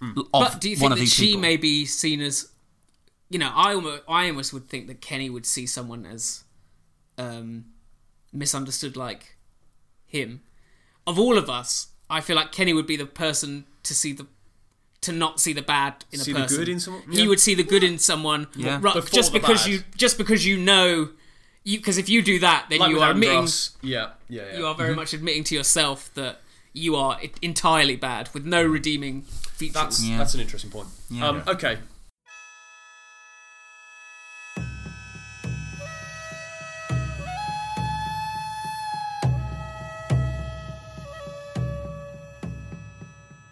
[0.00, 1.40] But do you one think of that she people.
[1.40, 2.50] may be seen as,
[3.30, 6.44] you know, I almost, I almost would think that Kenny would see someone as
[7.18, 7.66] um,
[8.32, 9.36] misunderstood like
[10.06, 10.42] him.
[11.06, 14.26] Of all of us, I feel like Kenny would be the person to see the
[15.02, 16.58] to not see the bad in See a the person.
[16.58, 17.02] good in someone?
[17.12, 18.46] He would see the good in someone.
[18.56, 18.80] Yeah.
[18.80, 19.70] ru- just because bad.
[19.72, 21.10] you just because you know
[21.62, 23.76] you because if you do that, then Like you are Adam admitting Gross.
[23.82, 24.58] Yeah, yeah, yeah.
[24.58, 26.40] you are very much admitting to yourself that
[26.74, 29.74] you are entirely bad with no redeeming features.
[29.74, 30.18] That's Yeah.
[30.18, 30.88] that's an interesting point.
[31.08, 31.28] Yeah.
[31.28, 31.78] Um, okay.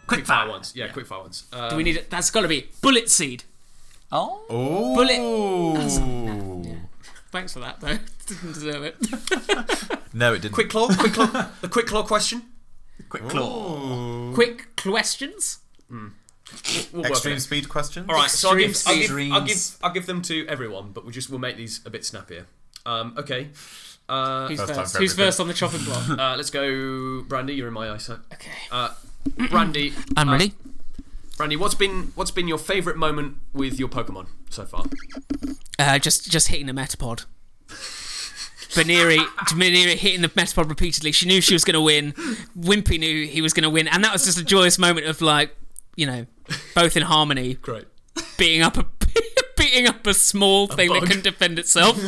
[0.07, 0.73] Quick fire ones.
[0.75, 1.45] Yeah, quick fire ones.
[1.53, 2.11] Uh, Do we need it?
[2.11, 3.45] That's got to be bullet seed.
[4.11, 4.43] Oh.
[4.51, 4.95] Ooh.
[4.95, 6.79] Bullet-
[7.31, 7.97] Thanks for that, though.
[8.27, 8.97] Didn't deserve it.
[10.13, 10.53] No, it didn't.
[10.53, 10.89] quick claw?
[10.95, 11.47] Quick claw?
[11.63, 12.43] the quick claw question?
[13.12, 14.33] Quick claw.
[14.33, 15.59] Quick questions.
[15.90, 17.40] We'll work Extreme on it.
[17.40, 18.07] speed questions.
[18.09, 19.70] All right, so I'll give, Extreme I'll, give, I'll streams.
[19.70, 22.46] give I'll give them to everyone, but we just we'll make these a bit snappier.
[22.87, 23.51] Um, okay,
[24.09, 24.92] uh, Who's First time first?
[24.94, 25.27] for Who's everything.
[25.29, 26.09] first on the chopping block?
[26.18, 27.53] uh, let's go, Brandy.
[27.55, 28.20] You're in my eyesight.
[28.33, 28.51] okay.
[28.70, 28.94] Uh,
[29.51, 30.55] Brandy, I'm uh, ready.
[31.37, 34.87] Brandy, what's been what's been your favourite moment with your Pokemon so far?
[35.79, 37.27] Uh, just just hitting a Metapod.
[38.75, 39.19] Buneary,
[39.57, 41.13] Buneary hitting the Metapod repeatedly.
[41.13, 42.13] She knew she was going to win.
[42.59, 45.21] Wimpy knew he was going to win, and that was just a joyous moment of
[45.21, 45.55] like,
[45.97, 46.27] you know,
[46.75, 47.87] both in harmony, Great.
[48.39, 48.87] beating up a
[49.57, 51.09] beating up a small thing that bug.
[51.09, 51.99] couldn't defend itself.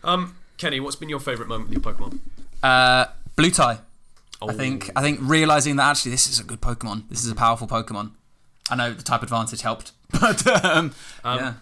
[0.04, 2.20] Um, Kenny, what's been your favourite moment with your Pokemon?
[2.62, 3.78] Uh, blue tie.
[4.40, 4.90] Oh, I think.
[4.94, 7.08] I think realizing that actually this is a good Pokemon.
[7.08, 8.12] This is a powerful Pokemon.
[8.70, 11.54] I know the type advantage helped, but um, yeah.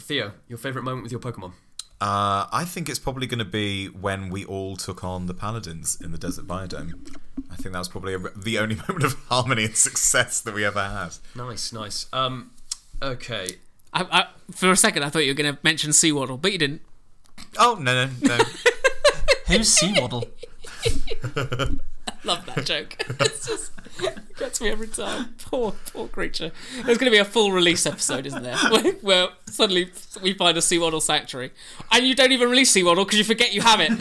[0.00, 1.52] Theo, your favourite moment with your Pokemon?
[2.00, 6.00] Uh, I think it's probably going to be when we all took on the paladins
[6.00, 7.14] in the desert biodome.
[7.50, 10.64] I think that was probably a, the only moment of harmony and success that we
[10.64, 11.16] ever had.
[11.34, 12.06] Nice, nice.
[12.12, 12.52] Um,
[13.02, 13.56] okay.
[13.92, 16.58] I, I, for a second, I thought you were going to mention Sewaddle, but you
[16.58, 16.80] didn't.
[17.58, 18.38] Oh no no no!
[19.48, 20.28] Who's Sewaddle?
[22.24, 22.96] Love that joke.
[23.20, 25.34] it's just it gets me every time.
[25.38, 26.52] Poor, poor creature.
[26.74, 28.56] There's going to be a full release episode, isn't there?
[28.70, 29.90] Where, where suddenly
[30.22, 31.52] we find a Sewaddle sanctuary,
[31.92, 33.92] and you don't even release Sewaddle because you forget you have it.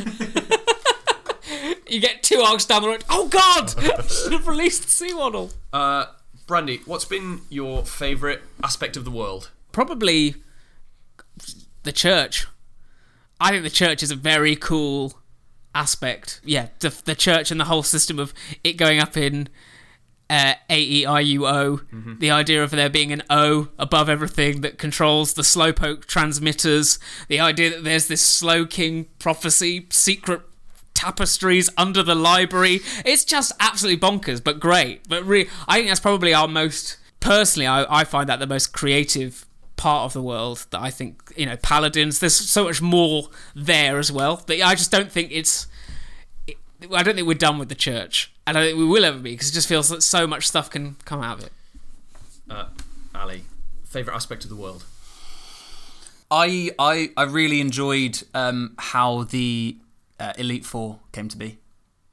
[1.90, 3.04] you get two arcs down the road.
[3.10, 3.70] Oh God!
[4.10, 5.52] Should have released Sewaddle.
[5.74, 6.06] Uh,
[6.48, 9.52] Brandy, what's been your favourite aspect of the world?
[9.72, 10.36] Probably
[11.84, 12.48] the church.
[13.40, 15.19] I think the church is a very cool
[15.76, 16.42] aspect.
[16.44, 19.50] Yeah, the, the church and the whole system of it going up in
[20.30, 21.82] uh, A E I U O.
[22.20, 27.00] The idea of there being an O above everything that controls the slowpoke transmitters.
[27.28, 30.42] The idea that there's this Slowking prophecy secret
[30.94, 32.82] tapestries under the library.
[33.06, 35.08] It's just absolutely bonkers, but great.
[35.08, 37.68] But re- I think that's probably our most personally.
[37.68, 39.46] I, I find that the most creative
[39.80, 42.20] part of the world that I think you know paladins.
[42.20, 44.36] There's so much more there as well.
[44.48, 45.68] That I just don't think it's.
[46.94, 48.32] I don't think we're done with the church.
[48.46, 50.48] and I don't think we will ever be because it just feels that so much
[50.48, 51.52] stuff can come out of it.
[52.50, 52.66] Uh,
[53.16, 53.44] Ali,
[53.86, 54.84] favourite aspect of the world?
[56.30, 59.78] I I I really enjoyed um, how the
[60.20, 61.58] uh, Elite Four came to be.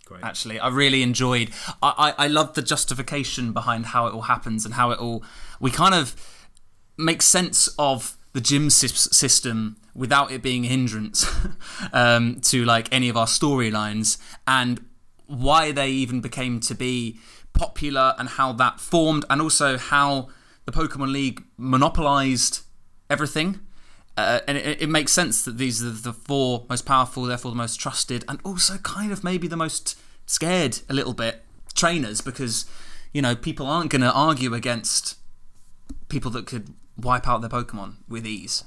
[0.05, 0.22] Great.
[0.22, 1.50] Actually, I really enjoyed.
[1.83, 5.24] I I, I love the justification behind how it all happens and how it all.
[5.59, 6.14] We kind of
[6.96, 11.26] make sense of the gym sys- system without it being a hindrance
[11.92, 14.85] um, to like any of our storylines and
[15.26, 17.18] why they even became to be
[17.54, 20.28] popular and how that formed and also how
[20.66, 22.61] the Pokemon League monopolized
[23.09, 23.61] everything.
[24.16, 27.56] Uh, and it, it makes sense that these are the four most powerful, therefore the
[27.56, 32.64] most trusted, and also kind of maybe the most scared a little bit trainers because
[33.12, 35.16] you know people aren't going to argue against
[36.16, 38.64] people that could wipe out their Pokemon with ease.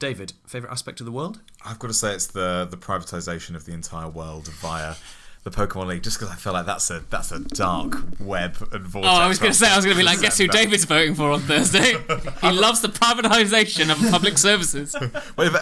[0.00, 1.40] David, favourite aspect of the world?
[1.64, 4.96] I've got to say it's the the privatization of the entire world via
[5.44, 8.84] the Pokemon League, just because I feel like that's a that's a dark web and
[8.84, 9.12] vortex.
[9.14, 10.52] Oh, I was going to say, I was going to be like, guess who That-
[10.56, 11.92] David's voting for on Thursday?
[12.40, 14.94] he loves the privatisation of public services.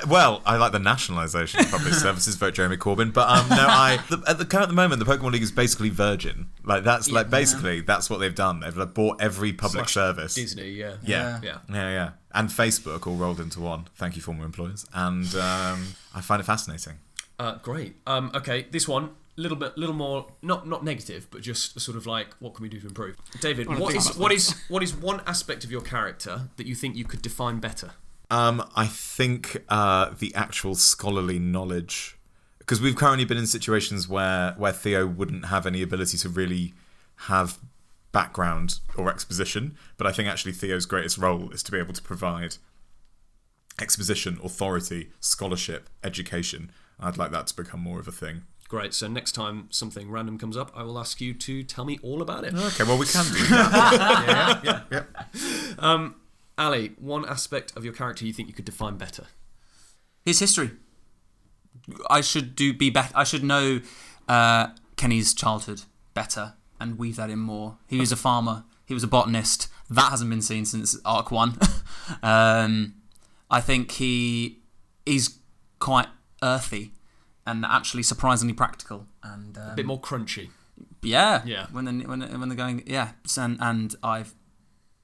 [0.08, 2.36] Well, I like the nationalisation of public services.
[2.36, 5.42] Vote Jeremy Corbyn, but um, no, I the, at the current moment, the Pokemon League
[5.42, 6.48] is basically Virgin.
[6.64, 8.60] Like that's like basically that's what they've done.
[8.60, 10.34] They've like, bought every public Slash service.
[10.34, 10.96] Disney, yeah.
[11.04, 11.40] Yeah.
[11.42, 11.58] Yeah.
[11.70, 13.86] yeah, yeah, and Facebook all rolled into one.
[13.96, 16.94] Thank you, former employers, and um, I find it fascinating.
[17.38, 17.96] Uh, great.
[18.06, 22.07] Um, okay, this one, little bit, little more, not not negative, but just sort of
[22.07, 23.16] like, what can we do to improve?
[23.40, 26.49] David, Wanna what think is about what is what is one aspect of your character
[26.57, 27.92] that you think you could define better?
[28.31, 32.18] Um, I think uh, the actual scholarly knowledge,
[32.59, 36.75] because we've currently been in situations where where Theo wouldn't have any ability to really
[37.31, 37.59] have
[38.12, 42.03] background or exposition, but I think actually Theo's greatest role is to be able to
[42.03, 42.57] provide
[43.79, 46.72] exposition, authority, scholarship, education.
[46.99, 48.42] I'd like that to become more of a thing.
[48.68, 48.94] Great.
[48.94, 52.20] So next time something random comes up, I will ask you to tell me all
[52.20, 52.55] about it.
[52.55, 54.61] Okay, well we can do that.
[54.64, 55.02] yeah, yeah,
[55.79, 56.09] yeah.
[56.59, 59.24] Ali, one aspect of your character you think you could define better?
[60.24, 60.70] His history.
[62.11, 63.12] I should do be better.
[63.14, 63.81] I should know
[64.29, 65.83] uh, Kenny's childhood
[66.14, 67.79] better and weave that in more.
[67.87, 68.64] He was a farmer.
[68.87, 69.68] He was a botanist.
[69.90, 71.59] That hasn't been seen since Arc One.
[72.22, 72.94] um,
[73.50, 74.61] I think he
[75.05, 75.38] is
[75.79, 76.09] quite
[76.42, 76.92] earthy
[77.46, 79.06] and actually surprisingly practical.
[79.22, 80.50] And um, A bit more crunchy.
[81.02, 81.66] yeah, Yeah.
[81.72, 84.35] When they when when they're going, yeah, and and I've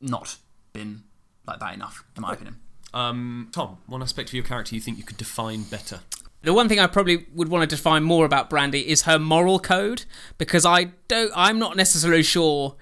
[0.01, 0.37] not
[0.73, 1.05] been
[1.47, 2.57] like that enough, in my opinion.
[2.95, 6.01] Um, Tom, one aspect of your character you think you could define better?
[6.43, 9.59] The one thing I probably would want to define more about Brandy is her moral
[9.61, 10.05] code
[10.39, 12.75] because I don't I'm not necessarily sure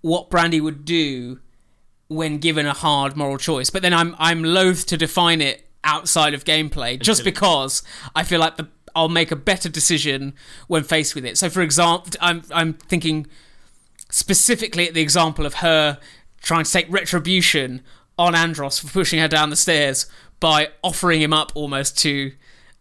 [0.00, 1.40] what Brandy would do
[2.08, 3.68] when given a hard moral choice.
[3.68, 7.82] But then I'm I'm loath to define it outside of gameplay just because
[8.14, 10.34] I feel like the I'll make a better decision
[10.68, 11.38] when faced with it.
[11.38, 13.26] So for example, I'm I'm thinking
[14.10, 15.98] specifically at the example of her
[16.42, 17.82] trying to take retribution
[18.18, 20.06] on Andros for pushing her down the stairs
[20.40, 22.32] by offering him up almost to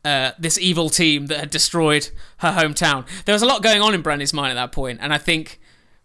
[0.03, 3.05] uh, this evil team that had destroyed her hometown.
[3.25, 5.59] There was a lot going on in Brandy's mind at that point, and I think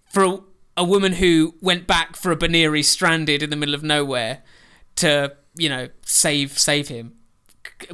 [0.05, 0.39] for a,
[0.79, 4.43] a woman who went back for a Buneary stranded in the middle of nowhere
[4.97, 7.15] to you know save save him,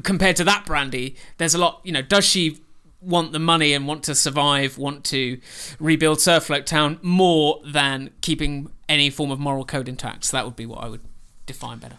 [0.02, 1.80] compared to that Brandy, there's a lot.
[1.84, 2.60] You know, does she
[3.00, 5.40] want the money and want to survive, want to
[5.78, 10.24] rebuild Surfloat Town more than keeping any form of moral code intact?
[10.24, 11.02] So that would be what I would
[11.46, 11.96] define better.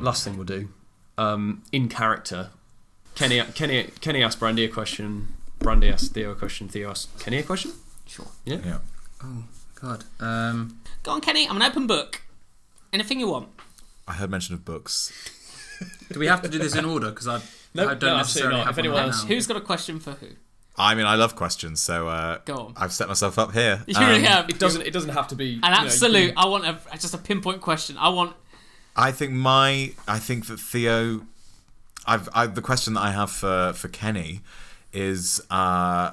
[0.00, 0.68] Last thing we'll do.
[1.16, 2.50] Um, in character,
[3.14, 5.28] Kenny, Kenny, Kenny asked Brandy a question.
[5.60, 6.68] Brandy asked Theo a question.
[6.68, 7.72] Theo asked Kenny a question.
[8.06, 8.26] Sure.
[8.44, 8.58] Yeah.
[8.64, 8.78] Yeah.
[9.80, 10.04] God.
[10.20, 11.48] Um, Go on, Kenny.
[11.48, 12.22] I'm an open book.
[12.92, 13.48] Anything you want.
[14.06, 15.12] I heard mention of books.
[16.12, 17.10] do we have to do this in order?
[17.10, 17.40] Because I,
[17.74, 18.66] No, I don't no, necessarily not.
[18.66, 19.28] have If anyone right else- now.
[19.28, 20.26] Who's got a question for who?
[20.76, 22.74] I mean, I love questions, so uh, Go on.
[22.76, 23.82] I've set myself up here.
[23.86, 24.50] You really Um, have.
[24.50, 24.82] It doesn't.
[24.82, 26.28] It doesn't have to be An you know, absolute.
[26.34, 27.96] can- I want a just a pinpoint question.
[27.98, 28.34] I want.
[28.96, 31.22] I think my I think that Theo
[32.06, 34.40] I've, I the question that I have for for Kenny
[34.92, 36.12] is uh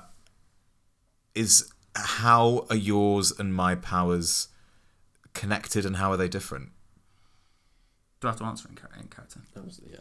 [1.36, 1.72] is
[2.06, 4.48] how are yours and my powers
[5.34, 6.70] connected and how are they different?
[8.22, 9.40] Do I have to answer in, in character?
[9.54, 9.98] That was- yeah.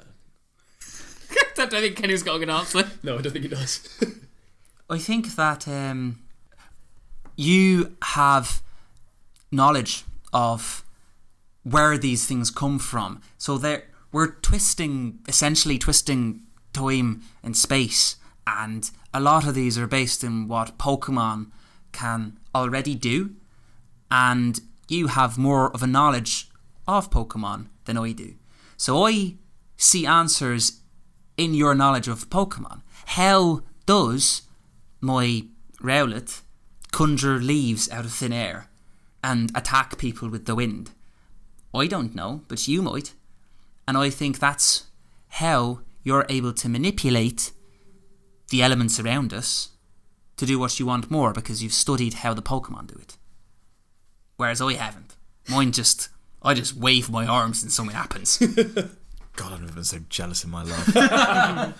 [1.59, 2.85] I don't think Kenny's got a good answer.
[3.03, 3.89] No, I don't think he does.
[4.91, 6.21] I think that um,
[7.37, 8.63] you have
[9.51, 10.85] knowledge of
[11.63, 13.21] where these things come from.
[13.37, 19.87] So there, we're twisting, essentially twisting time and space, and a lot of these are
[19.87, 21.51] based in what Pokemon
[21.99, 23.35] can already do,
[24.11, 26.49] and you have more of a knowledge
[26.87, 28.35] of Pokemon than I do.
[28.77, 29.35] So I
[29.77, 30.81] see answers
[31.37, 32.83] in your knowledge of Pokemon.
[33.19, 34.43] How does
[35.01, 35.45] my
[35.83, 36.43] Rowlet
[36.93, 38.69] conjure leaves out of thin air
[39.23, 40.93] and attack people with the wind?
[41.75, 43.15] I don't know, but you might.
[43.87, 44.85] And I think that's
[45.43, 47.53] how you're able to manipulate
[48.51, 49.71] the elements around us
[50.39, 53.17] to do what you want more because you've studied how the Pokemon do it.
[54.37, 55.17] Whereas I haven't.
[55.49, 56.09] Mine just,
[56.43, 58.39] I just wave my arms and something happens.
[59.37, 60.97] God, I've never been so jealous in my life.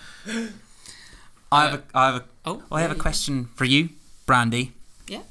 [1.51, 3.89] I have a, I have a, Oh, I have a question for you,
[4.25, 4.73] Brandy.
[5.07, 5.21] Yeah.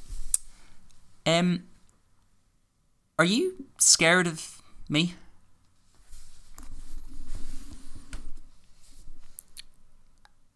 [1.26, 1.64] Um,
[3.18, 5.14] are you scared of me?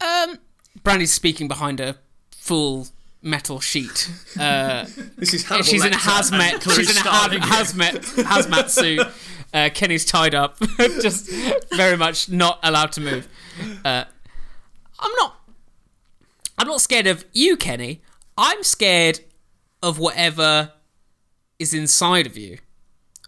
[0.01, 0.39] Um,
[0.83, 1.97] Brandy's speaking behind a
[2.43, 2.89] full
[3.23, 4.11] metal sheet.
[4.39, 4.85] Uh,
[5.17, 6.75] This is Hannibal she's in a Lecter and hazmat.
[6.77, 7.41] She's in a Starling.
[7.41, 9.07] hazmat hazmat suit.
[9.55, 11.29] Uh, Kenny's tied up, just
[11.77, 13.29] very much not allowed to move.
[13.85, 14.05] Uh,
[14.99, 15.37] I'm not.
[16.57, 18.01] I'm not scared of you, Kenny.
[18.39, 19.21] I'm scared
[19.83, 20.73] of whatever
[21.59, 22.61] is inside of you,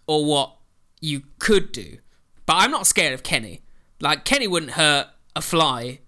[0.06, 0.56] or what
[1.02, 1.98] you could do.
[2.46, 3.60] But I'm not scared of Kenny.
[4.00, 5.98] Like Kenny wouldn't hurt a fly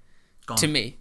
[0.46, 0.56] Gone.
[0.56, 0.96] to me.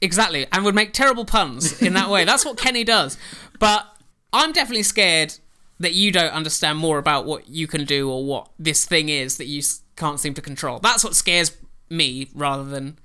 [0.00, 2.24] Exactly, and would make terrible puns in that way.
[2.24, 3.18] That's what Kenny does.
[3.58, 3.86] But
[4.32, 5.34] I'm definitely scared
[5.80, 9.38] that you don't understand more about what you can do or what this thing is
[9.38, 9.62] that you
[9.96, 10.78] can't seem to control.
[10.78, 11.56] That's what scares
[11.90, 12.98] me rather than.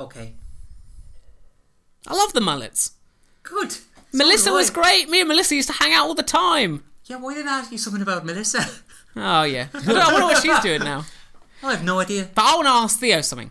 [0.00, 0.34] Okay.
[2.06, 2.92] I love the mullets.
[3.42, 3.76] Good.
[4.12, 5.08] Melissa was great.
[5.10, 6.84] Me and Melissa used to hang out all the time.
[7.06, 8.64] Yeah, why didn't I ask you something about Melissa?
[9.16, 9.66] Oh, yeah.
[9.74, 11.04] I, don't- I wonder what she's doing now.
[11.64, 12.28] I have no idea.
[12.32, 13.50] But I want to ask Theo something.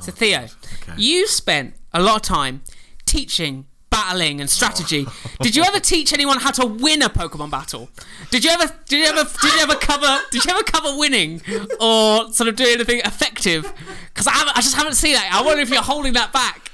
[0.00, 0.40] so, oh, Theo,
[0.82, 0.92] Okay.
[0.98, 2.62] you spent a lot of time
[3.06, 5.06] teaching, battling, and strategy.
[5.40, 7.88] Did you ever teach anyone how to win a Pokemon battle?
[8.30, 8.72] Did you ever?
[8.86, 9.28] Did you ever?
[9.42, 10.20] Did you ever cover?
[10.30, 11.42] Did you ever cover winning
[11.80, 13.72] or sort of do anything effective?
[14.08, 15.30] Because I, haven't- I just haven't seen that.
[15.32, 16.70] I wonder if you're holding that back.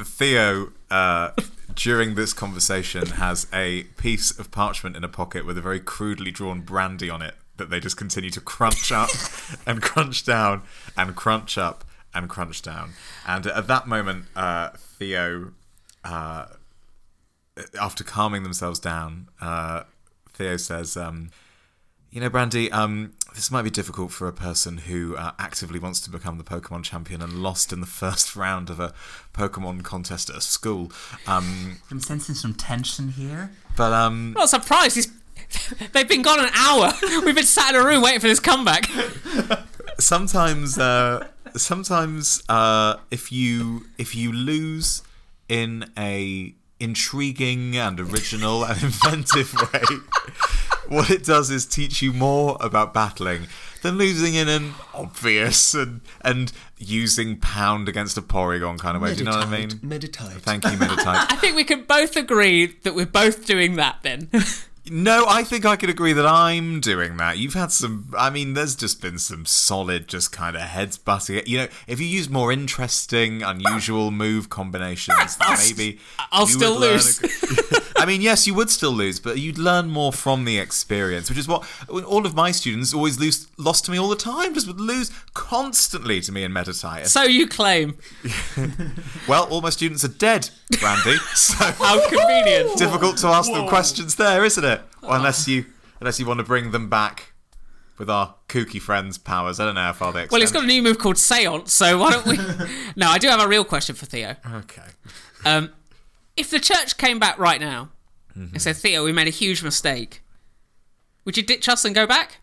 [0.00, 1.30] Theo, uh,
[1.74, 6.30] during this conversation, has a piece of parchment in a pocket with a very crudely
[6.30, 9.10] drawn brandy on it that they just continue to crunch up
[9.66, 10.62] and crunch down
[10.96, 11.84] and crunch up
[12.14, 12.92] and crunch down.
[13.26, 15.52] And at that moment, uh, Theo,
[16.04, 16.46] uh,
[17.80, 19.82] after calming themselves down, uh,
[20.32, 21.30] Theo says, um,
[22.10, 26.00] "You know, Brandy, um, this might be difficult for a person who uh, actively wants
[26.00, 28.94] to become the Pokemon champion and lost in the first round of a
[29.34, 30.90] Pokemon contest at a school.
[31.26, 33.50] Um, I'm sensing some tension here.
[33.76, 34.96] but um, Not surprised.
[34.96, 35.12] He's.
[35.92, 36.92] They've been gone an hour.
[37.24, 38.86] We've been sat in a room waiting for this comeback.
[39.98, 41.26] Sometimes uh,
[41.56, 45.02] sometimes uh, if you if you lose
[45.48, 49.82] in a intriguing and original and inventive way
[50.88, 53.48] what it does is teach you more about battling
[53.82, 59.12] than losing in an obvious and and using pound against a porygon kind of way
[59.12, 60.40] do you know what i mean Meditate.
[60.42, 64.30] thank you meditate I think we can both agree that we're both doing that then.
[64.90, 67.36] No, I think I could agree that I'm doing that.
[67.38, 68.12] You've had some.
[68.16, 71.42] I mean, there's just been some solid, just kind of heads butting.
[71.46, 75.98] You know, if you use more interesting, unusual move combinations, maybe
[76.32, 77.22] I'll still lose.
[77.22, 81.28] a- I mean, yes, you would still lose, but you'd learn more from the experience,
[81.28, 84.54] which is what all of my students always lose, lost to me all the time.
[84.54, 87.08] Just would lose constantly to me in Metatitis.
[87.08, 87.98] so you claim.
[89.28, 91.16] well, all my students are dead, Brandy.
[91.34, 92.78] so How convenient.
[92.78, 94.80] difficult to ask them questions there, isn't it?
[95.02, 95.66] Well, unless you
[96.00, 97.32] unless you want to bring them back
[97.98, 99.58] with our kooky friends' powers.
[99.58, 100.32] I don't know how far they extend.
[100.32, 102.36] Well, it's got a new move called Seance, so why don't we.
[102.96, 104.36] no, I do have a real question for Theo.
[104.54, 104.82] okay.
[105.44, 105.70] Um,
[106.38, 107.90] if the church came back right now
[108.34, 110.22] and said, Theo, we made a huge mistake,
[111.24, 112.38] would you ditch us and go back?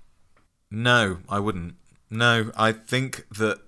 [0.69, 1.75] No, I wouldn't.
[2.09, 3.59] No, I think that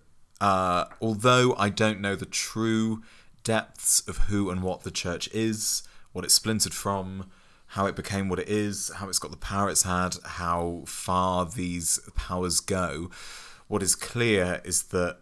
[0.42, 3.02] uh, although I don't know the true
[3.44, 7.30] depths of who and what the church is, what it splintered from,
[7.68, 11.46] how it became what it is, how it's got the power it's had, how far
[11.46, 13.10] these powers go,
[13.68, 15.20] what is clear is that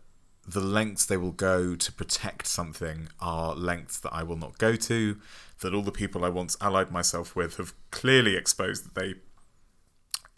[0.48, 4.76] the lengths they will go to protect something are lengths that I will not go
[4.76, 5.18] to,
[5.62, 9.16] that all the people I once allied myself with have clearly exposed that they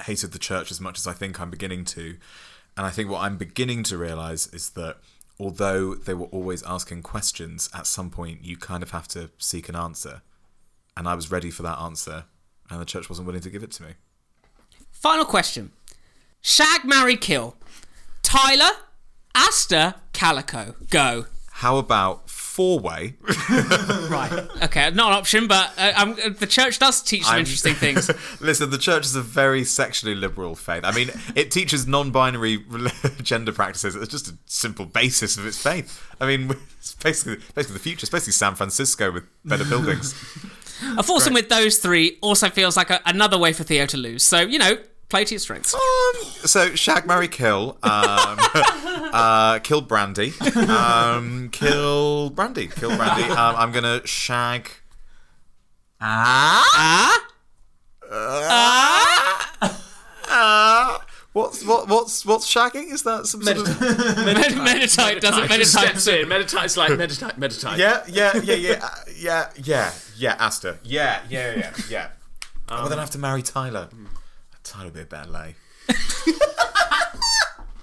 [0.03, 2.17] hated the church as much as I think I'm beginning to.
[2.75, 4.97] And I think what I'm beginning to realize is that
[5.39, 9.67] although they were always asking questions, at some point you kind of have to seek
[9.67, 10.21] an answer.
[10.95, 12.25] And I was ready for that answer,
[12.69, 13.89] and the church wasn't willing to give it to me.
[14.91, 15.71] Final question
[16.41, 17.55] Shag, marry, kill.
[18.23, 18.71] Tyler,
[19.37, 20.73] Aster, Calico.
[20.89, 21.25] Go.
[21.51, 23.13] How about four way?
[24.09, 24.31] Right.
[24.63, 27.73] Okay, not an option, but uh, um, uh, the church does teach some I'm- interesting
[27.85, 28.09] things.
[28.41, 30.83] Listen, the church is a very sexually liberal faith.
[30.83, 32.65] I mean, it teaches non-binary
[33.21, 33.95] gender practices.
[33.95, 36.03] It's just a simple basis of its faith.
[36.19, 38.03] I mean, it's basically basically the future.
[38.05, 40.13] It's basically San Francisco with better buildings.
[40.97, 44.23] A foursome with those three also feels like a, another way for Theo to lose.
[44.23, 44.77] So, you know,
[45.09, 45.73] play to your strengths.
[45.73, 47.77] Um, so shag, marry, kill.
[47.83, 48.37] Um,
[49.13, 50.33] uh, kill Brandy.
[50.55, 52.67] Um, kill Brandy.
[52.67, 53.23] Kill Brandy.
[53.23, 54.69] Um, I'm gonna shag.
[55.99, 57.27] Ah?
[58.11, 59.73] Ah?
[60.29, 61.03] Ah!
[61.37, 62.91] what's what what's what's shagging?
[62.91, 63.79] Is that some sort of?
[63.81, 65.67] Med- meditate doesn't meditate.
[65.67, 66.27] Steps in.
[66.27, 67.37] Meditate's like meditate.
[67.37, 67.77] Meditate.
[67.77, 70.35] Yeah, yeah, yeah, yeah, uh, yeah, yeah, yeah.
[70.39, 70.79] Aster.
[70.83, 72.07] Yeah, yeah, yeah, yeah.
[72.69, 73.89] well, then I have to marry Tyler.
[74.67, 75.55] Tyler would be a better lay.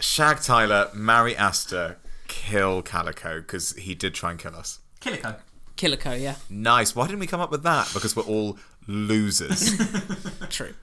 [0.01, 1.97] shag Tyler, marry Aster,
[2.29, 4.81] kill Calico because he did try and kill us.
[5.01, 5.37] Killico.
[5.77, 6.37] Killico, yeah.
[6.49, 6.95] Nice.
[6.95, 7.91] Why didn't we come up with that?
[7.93, 9.77] Because we're all losers.
[10.51, 10.75] True.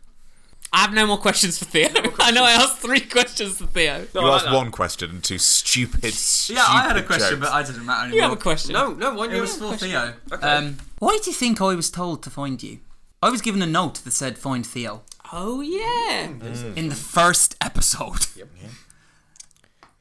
[0.73, 1.89] I have no more questions for Theo.
[2.19, 4.05] I know I asked three questions for Theo.
[4.15, 4.57] No, you I asked like that.
[4.57, 7.41] one question and two stupid, stupid Yeah, I had a question, jokes.
[7.41, 8.15] but I didn't matter anymore.
[8.15, 8.73] You have a question.
[8.73, 9.13] No, no.
[9.13, 9.41] Why It you?
[9.41, 10.13] was for Theo.
[10.31, 10.47] Okay.
[10.47, 12.79] Um, why do you think I was told to find you?
[13.21, 15.03] I was given a note that said "Find Theo"
[15.33, 16.27] Oh, yeah.
[16.27, 16.39] Mm.
[16.39, 16.77] Mm.
[16.77, 18.25] in the first episode.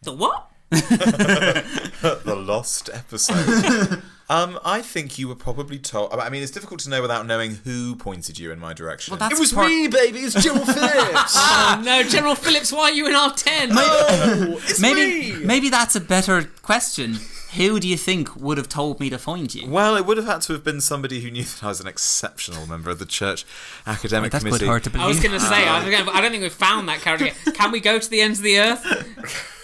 [0.02, 0.49] The what?
[0.70, 4.02] the lost episode.
[4.28, 6.12] um, I think you were probably told.
[6.12, 9.16] I mean, it's difficult to know without knowing who pointed you in my direction.
[9.18, 10.20] Well, It was part- me, baby.
[10.20, 11.34] It's General Phillips.
[11.36, 14.58] Oh, no, General Phillips, why are you in R10?
[14.68, 15.44] it's maybe me.
[15.44, 17.18] maybe that's a better question.
[17.56, 19.68] Who do you think would have told me to find you?
[19.68, 21.88] well, it would have had to have been somebody who knew that I was an
[21.88, 23.44] exceptional member of the church
[23.88, 24.66] academic That's committee.
[24.66, 25.04] put hard to believe.
[25.04, 27.36] I was going to say, I, I don't think we've found that character yet.
[27.56, 29.56] Can we go to the ends of the earth?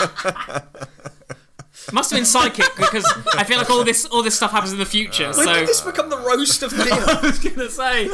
[1.92, 3.04] Must have been psychic because
[3.34, 5.26] I feel like all this all this stuff happens in the future.
[5.26, 6.84] When so did this become the roast of Theo?
[6.94, 8.08] I was going to say,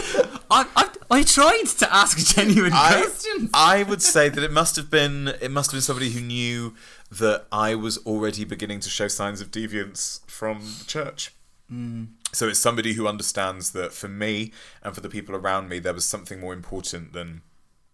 [0.51, 3.51] I, I, I tried to ask genuine I, questions.
[3.53, 6.75] I would say that it must have been it must have been somebody who knew
[7.11, 11.35] that I was already beginning to show signs of deviance from the church.
[11.69, 12.05] Hmm.
[12.33, 14.53] So it's somebody who understands that for me
[14.83, 17.43] and for the people around me, there was something more important than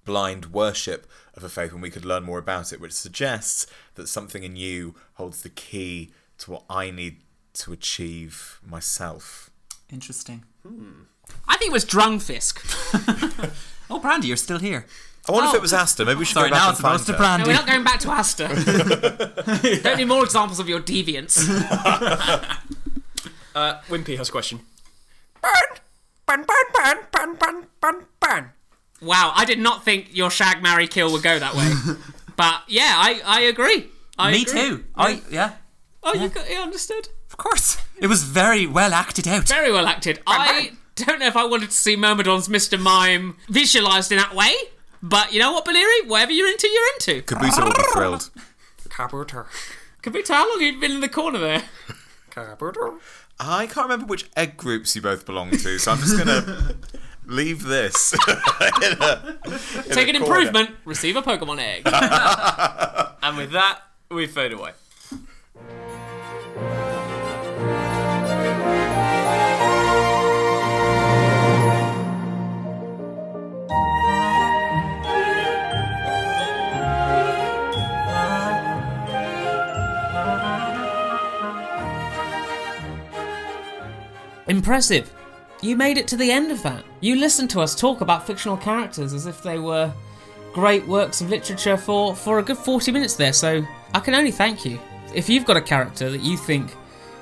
[0.04, 4.08] blind worship of a faith when we could learn more about it, which suggests that
[4.08, 7.18] something in you holds the key to what I need
[7.54, 9.50] to achieve myself.
[9.92, 10.44] Interesting.
[11.48, 13.52] I think it was Drungfisk.
[13.90, 14.86] Oh, Brandy, you're still here.
[15.28, 15.50] I wonder Oh.
[15.50, 16.06] if it was Aster.
[16.06, 17.18] Maybe we should Sorry, go back now and it's find goes to her.
[17.18, 17.46] No, Brandy.
[17.46, 18.48] we're not going back to Aster.
[19.82, 21.36] Don't need more examples of your deviance.
[23.54, 24.60] Uh, Wimpy has a question.
[25.42, 25.52] Burn,
[26.24, 28.50] burn, burn, burn, burn, burn, burn, burn.
[29.02, 31.72] Wow, I did not think your shag, marry, kill would go that way.
[32.36, 33.88] but yeah, I, I agree.
[34.18, 34.52] I Me agree.
[34.60, 34.84] too.
[34.94, 35.52] I yeah,
[36.04, 37.08] Oh, you got you understood.
[37.30, 37.78] of course.
[38.00, 39.48] It was very well acted out.
[39.48, 40.20] Very well acted.
[40.26, 42.78] I don't know if I wanted to see Myrmidon's Mr.
[42.78, 44.52] Mime visualised in that way,
[45.02, 46.06] but you know what, Valeri?
[46.06, 47.22] Whatever you're into, you're into.
[47.34, 48.30] Kabuto will be thrilled.
[48.88, 49.46] Kabuto.
[50.02, 51.62] Kabita, how long have you been in the corner there?
[52.30, 52.98] Kabuto.
[53.40, 56.74] I can't remember which egg groups you both belong to, so I'm just gonna
[57.32, 58.12] leave this.
[58.12, 58.18] in
[59.00, 60.40] a- in Take an corner.
[60.40, 61.82] improvement, receive a Pokemon egg.
[63.24, 63.78] And with that,
[64.10, 64.72] we fade away.
[84.48, 85.10] Impressive.
[85.62, 86.84] You made it to the end of that.
[87.00, 89.92] You listened to us talk about fictional characters as if they were
[90.52, 94.32] great works of literature for, for a good 40 minutes there, so I can only
[94.32, 94.80] thank you.
[95.14, 96.74] If you've got a character that you think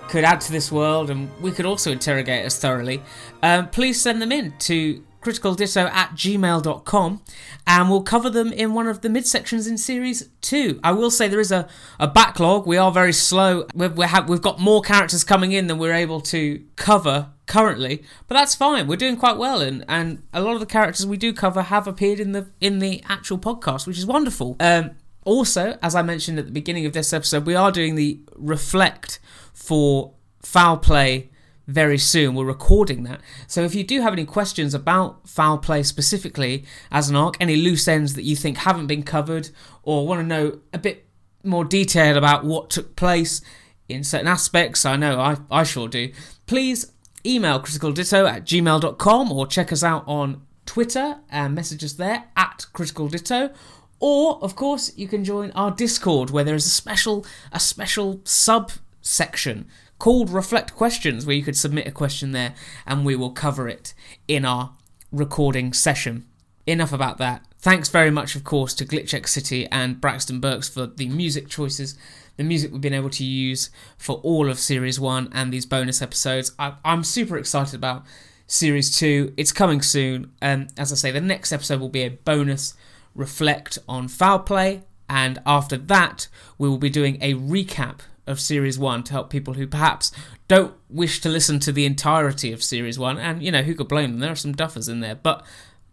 [0.08, 3.02] could add to this world and we could also interrogate us thoroughly,
[3.42, 7.20] um, please send them in to criticalditto at gmail.com
[7.66, 11.28] and we'll cover them in one of the midsections in series 2 i will say
[11.28, 11.68] there is a,
[11.98, 15.66] a backlog we are very slow we've, we have, we've got more characters coming in
[15.66, 20.22] than we're able to cover currently but that's fine we're doing quite well and, and
[20.32, 23.38] a lot of the characters we do cover have appeared in the in the actual
[23.38, 24.92] podcast which is wonderful um,
[25.24, 29.18] also as i mentioned at the beginning of this episode we are doing the reflect
[29.52, 31.28] for foul play
[31.66, 32.34] very soon.
[32.34, 33.20] We're recording that.
[33.46, 37.56] So if you do have any questions about foul play specifically as an arc, any
[37.56, 39.50] loose ends that you think haven't been covered,
[39.82, 41.06] or want to know a bit
[41.44, 43.40] more detail about what took place
[43.88, 46.12] in certain aspects, I know I, I sure do,
[46.46, 46.92] please
[47.24, 52.66] email criticalditto at gmail.com or check us out on Twitter and message us there at
[52.72, 53.54] criticalditto.
[53.98, 58.20] Or, of course, you can join our Discord where there is a special a special
[58.24, 59.68] subsection
[59.98, 62.54] called Reflect Questions where you could submit a question there
[62.86, 63.92] and we will cover it
[64.26, 64.72] in our
[65.12, 66.26] recording session.
[66.66, 67.44] Enough about that.
[67.58, 71.98] Thanks very much, of course, to GlitchxCity and Braxton Burks for the music choices,
[72.40, 73.68] the music we've been able to use
[73.98, 76.52] for all of Series 1 and these bonus episodes.
[76.58, 78.06] I, I'm super excited about
[78.46, 79.34] Series 2.
[79.36, 80.32] It's coming soon.
[80.40, 82.72] And as I say, the next episode will be a bonus
[83.14, 84.84] reflect on foul play.
[85.06, 89.54] And after that, we will be doing a recap of Series 1 to help people
[89.54, 90.10] who perhaps
[90.48, 93.18] don't wish to listen to the entirety of Series 1.
[93.18, 94.20] And, you know, who could blame them?
[94.20, 95.14] There are some duffers in there.
[95.14, 95.44] But,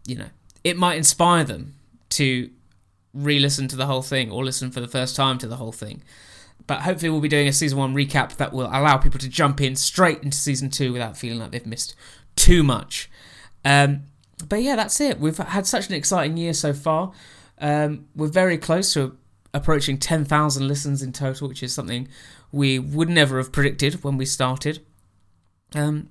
[0.06, 0.30] you know,
[0.64, 1.74] it might inspire them
[2.10, 2.48] to
[3.12, 5.72] re listen to the whole thing or listen for the first time to the whole
[5.72, 6.02] thing.
[6.68, 9.60] But hopefully, we'll be doing a season one recap that will allow people to jump
[9.60, 11.96] in straight into season two without feeling like they've missed
[12.36, 13.10] too much.
[13.64, 14.04] Um,
[14.46, 15.18] but yeah, that's it.
[15.18, 17.12] We've had such an exciting year so far.
[17.58, 19.16] Um, we're very close to
[19.54, 22.06] approaching 10,000 listens in total, which is something
[22.52, 24.80] we would never have predicted when we started.
[25.74, 26.10] Um,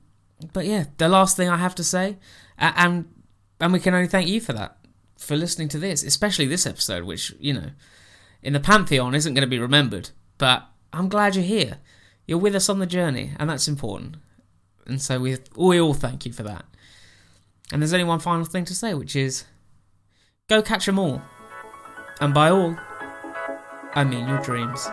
[0.53, 2.17] but yeah, the last thing I have to say,
[2.57, 3.05] and
[3.59, 4.77] and we can only thank you for that,
[5.17, 7.69] for listening to this, especially this episode, which you know,
[8.41, 10.09] in the pantheon isn't going to be remembered.
[10.37, 11.77] But I'm glad you're here.
[12.25, 14.17] You're with us on the journey, and that's important.
[14.85, 16.65] And so we we all thank you for that.
[17.71, 19.45] And there's only one final thing to say, which is,
[20.47, 21.21] go catch 'em all.
[22.21, 22.75] And by all,
[23.93, 24.87] I mean your dreams.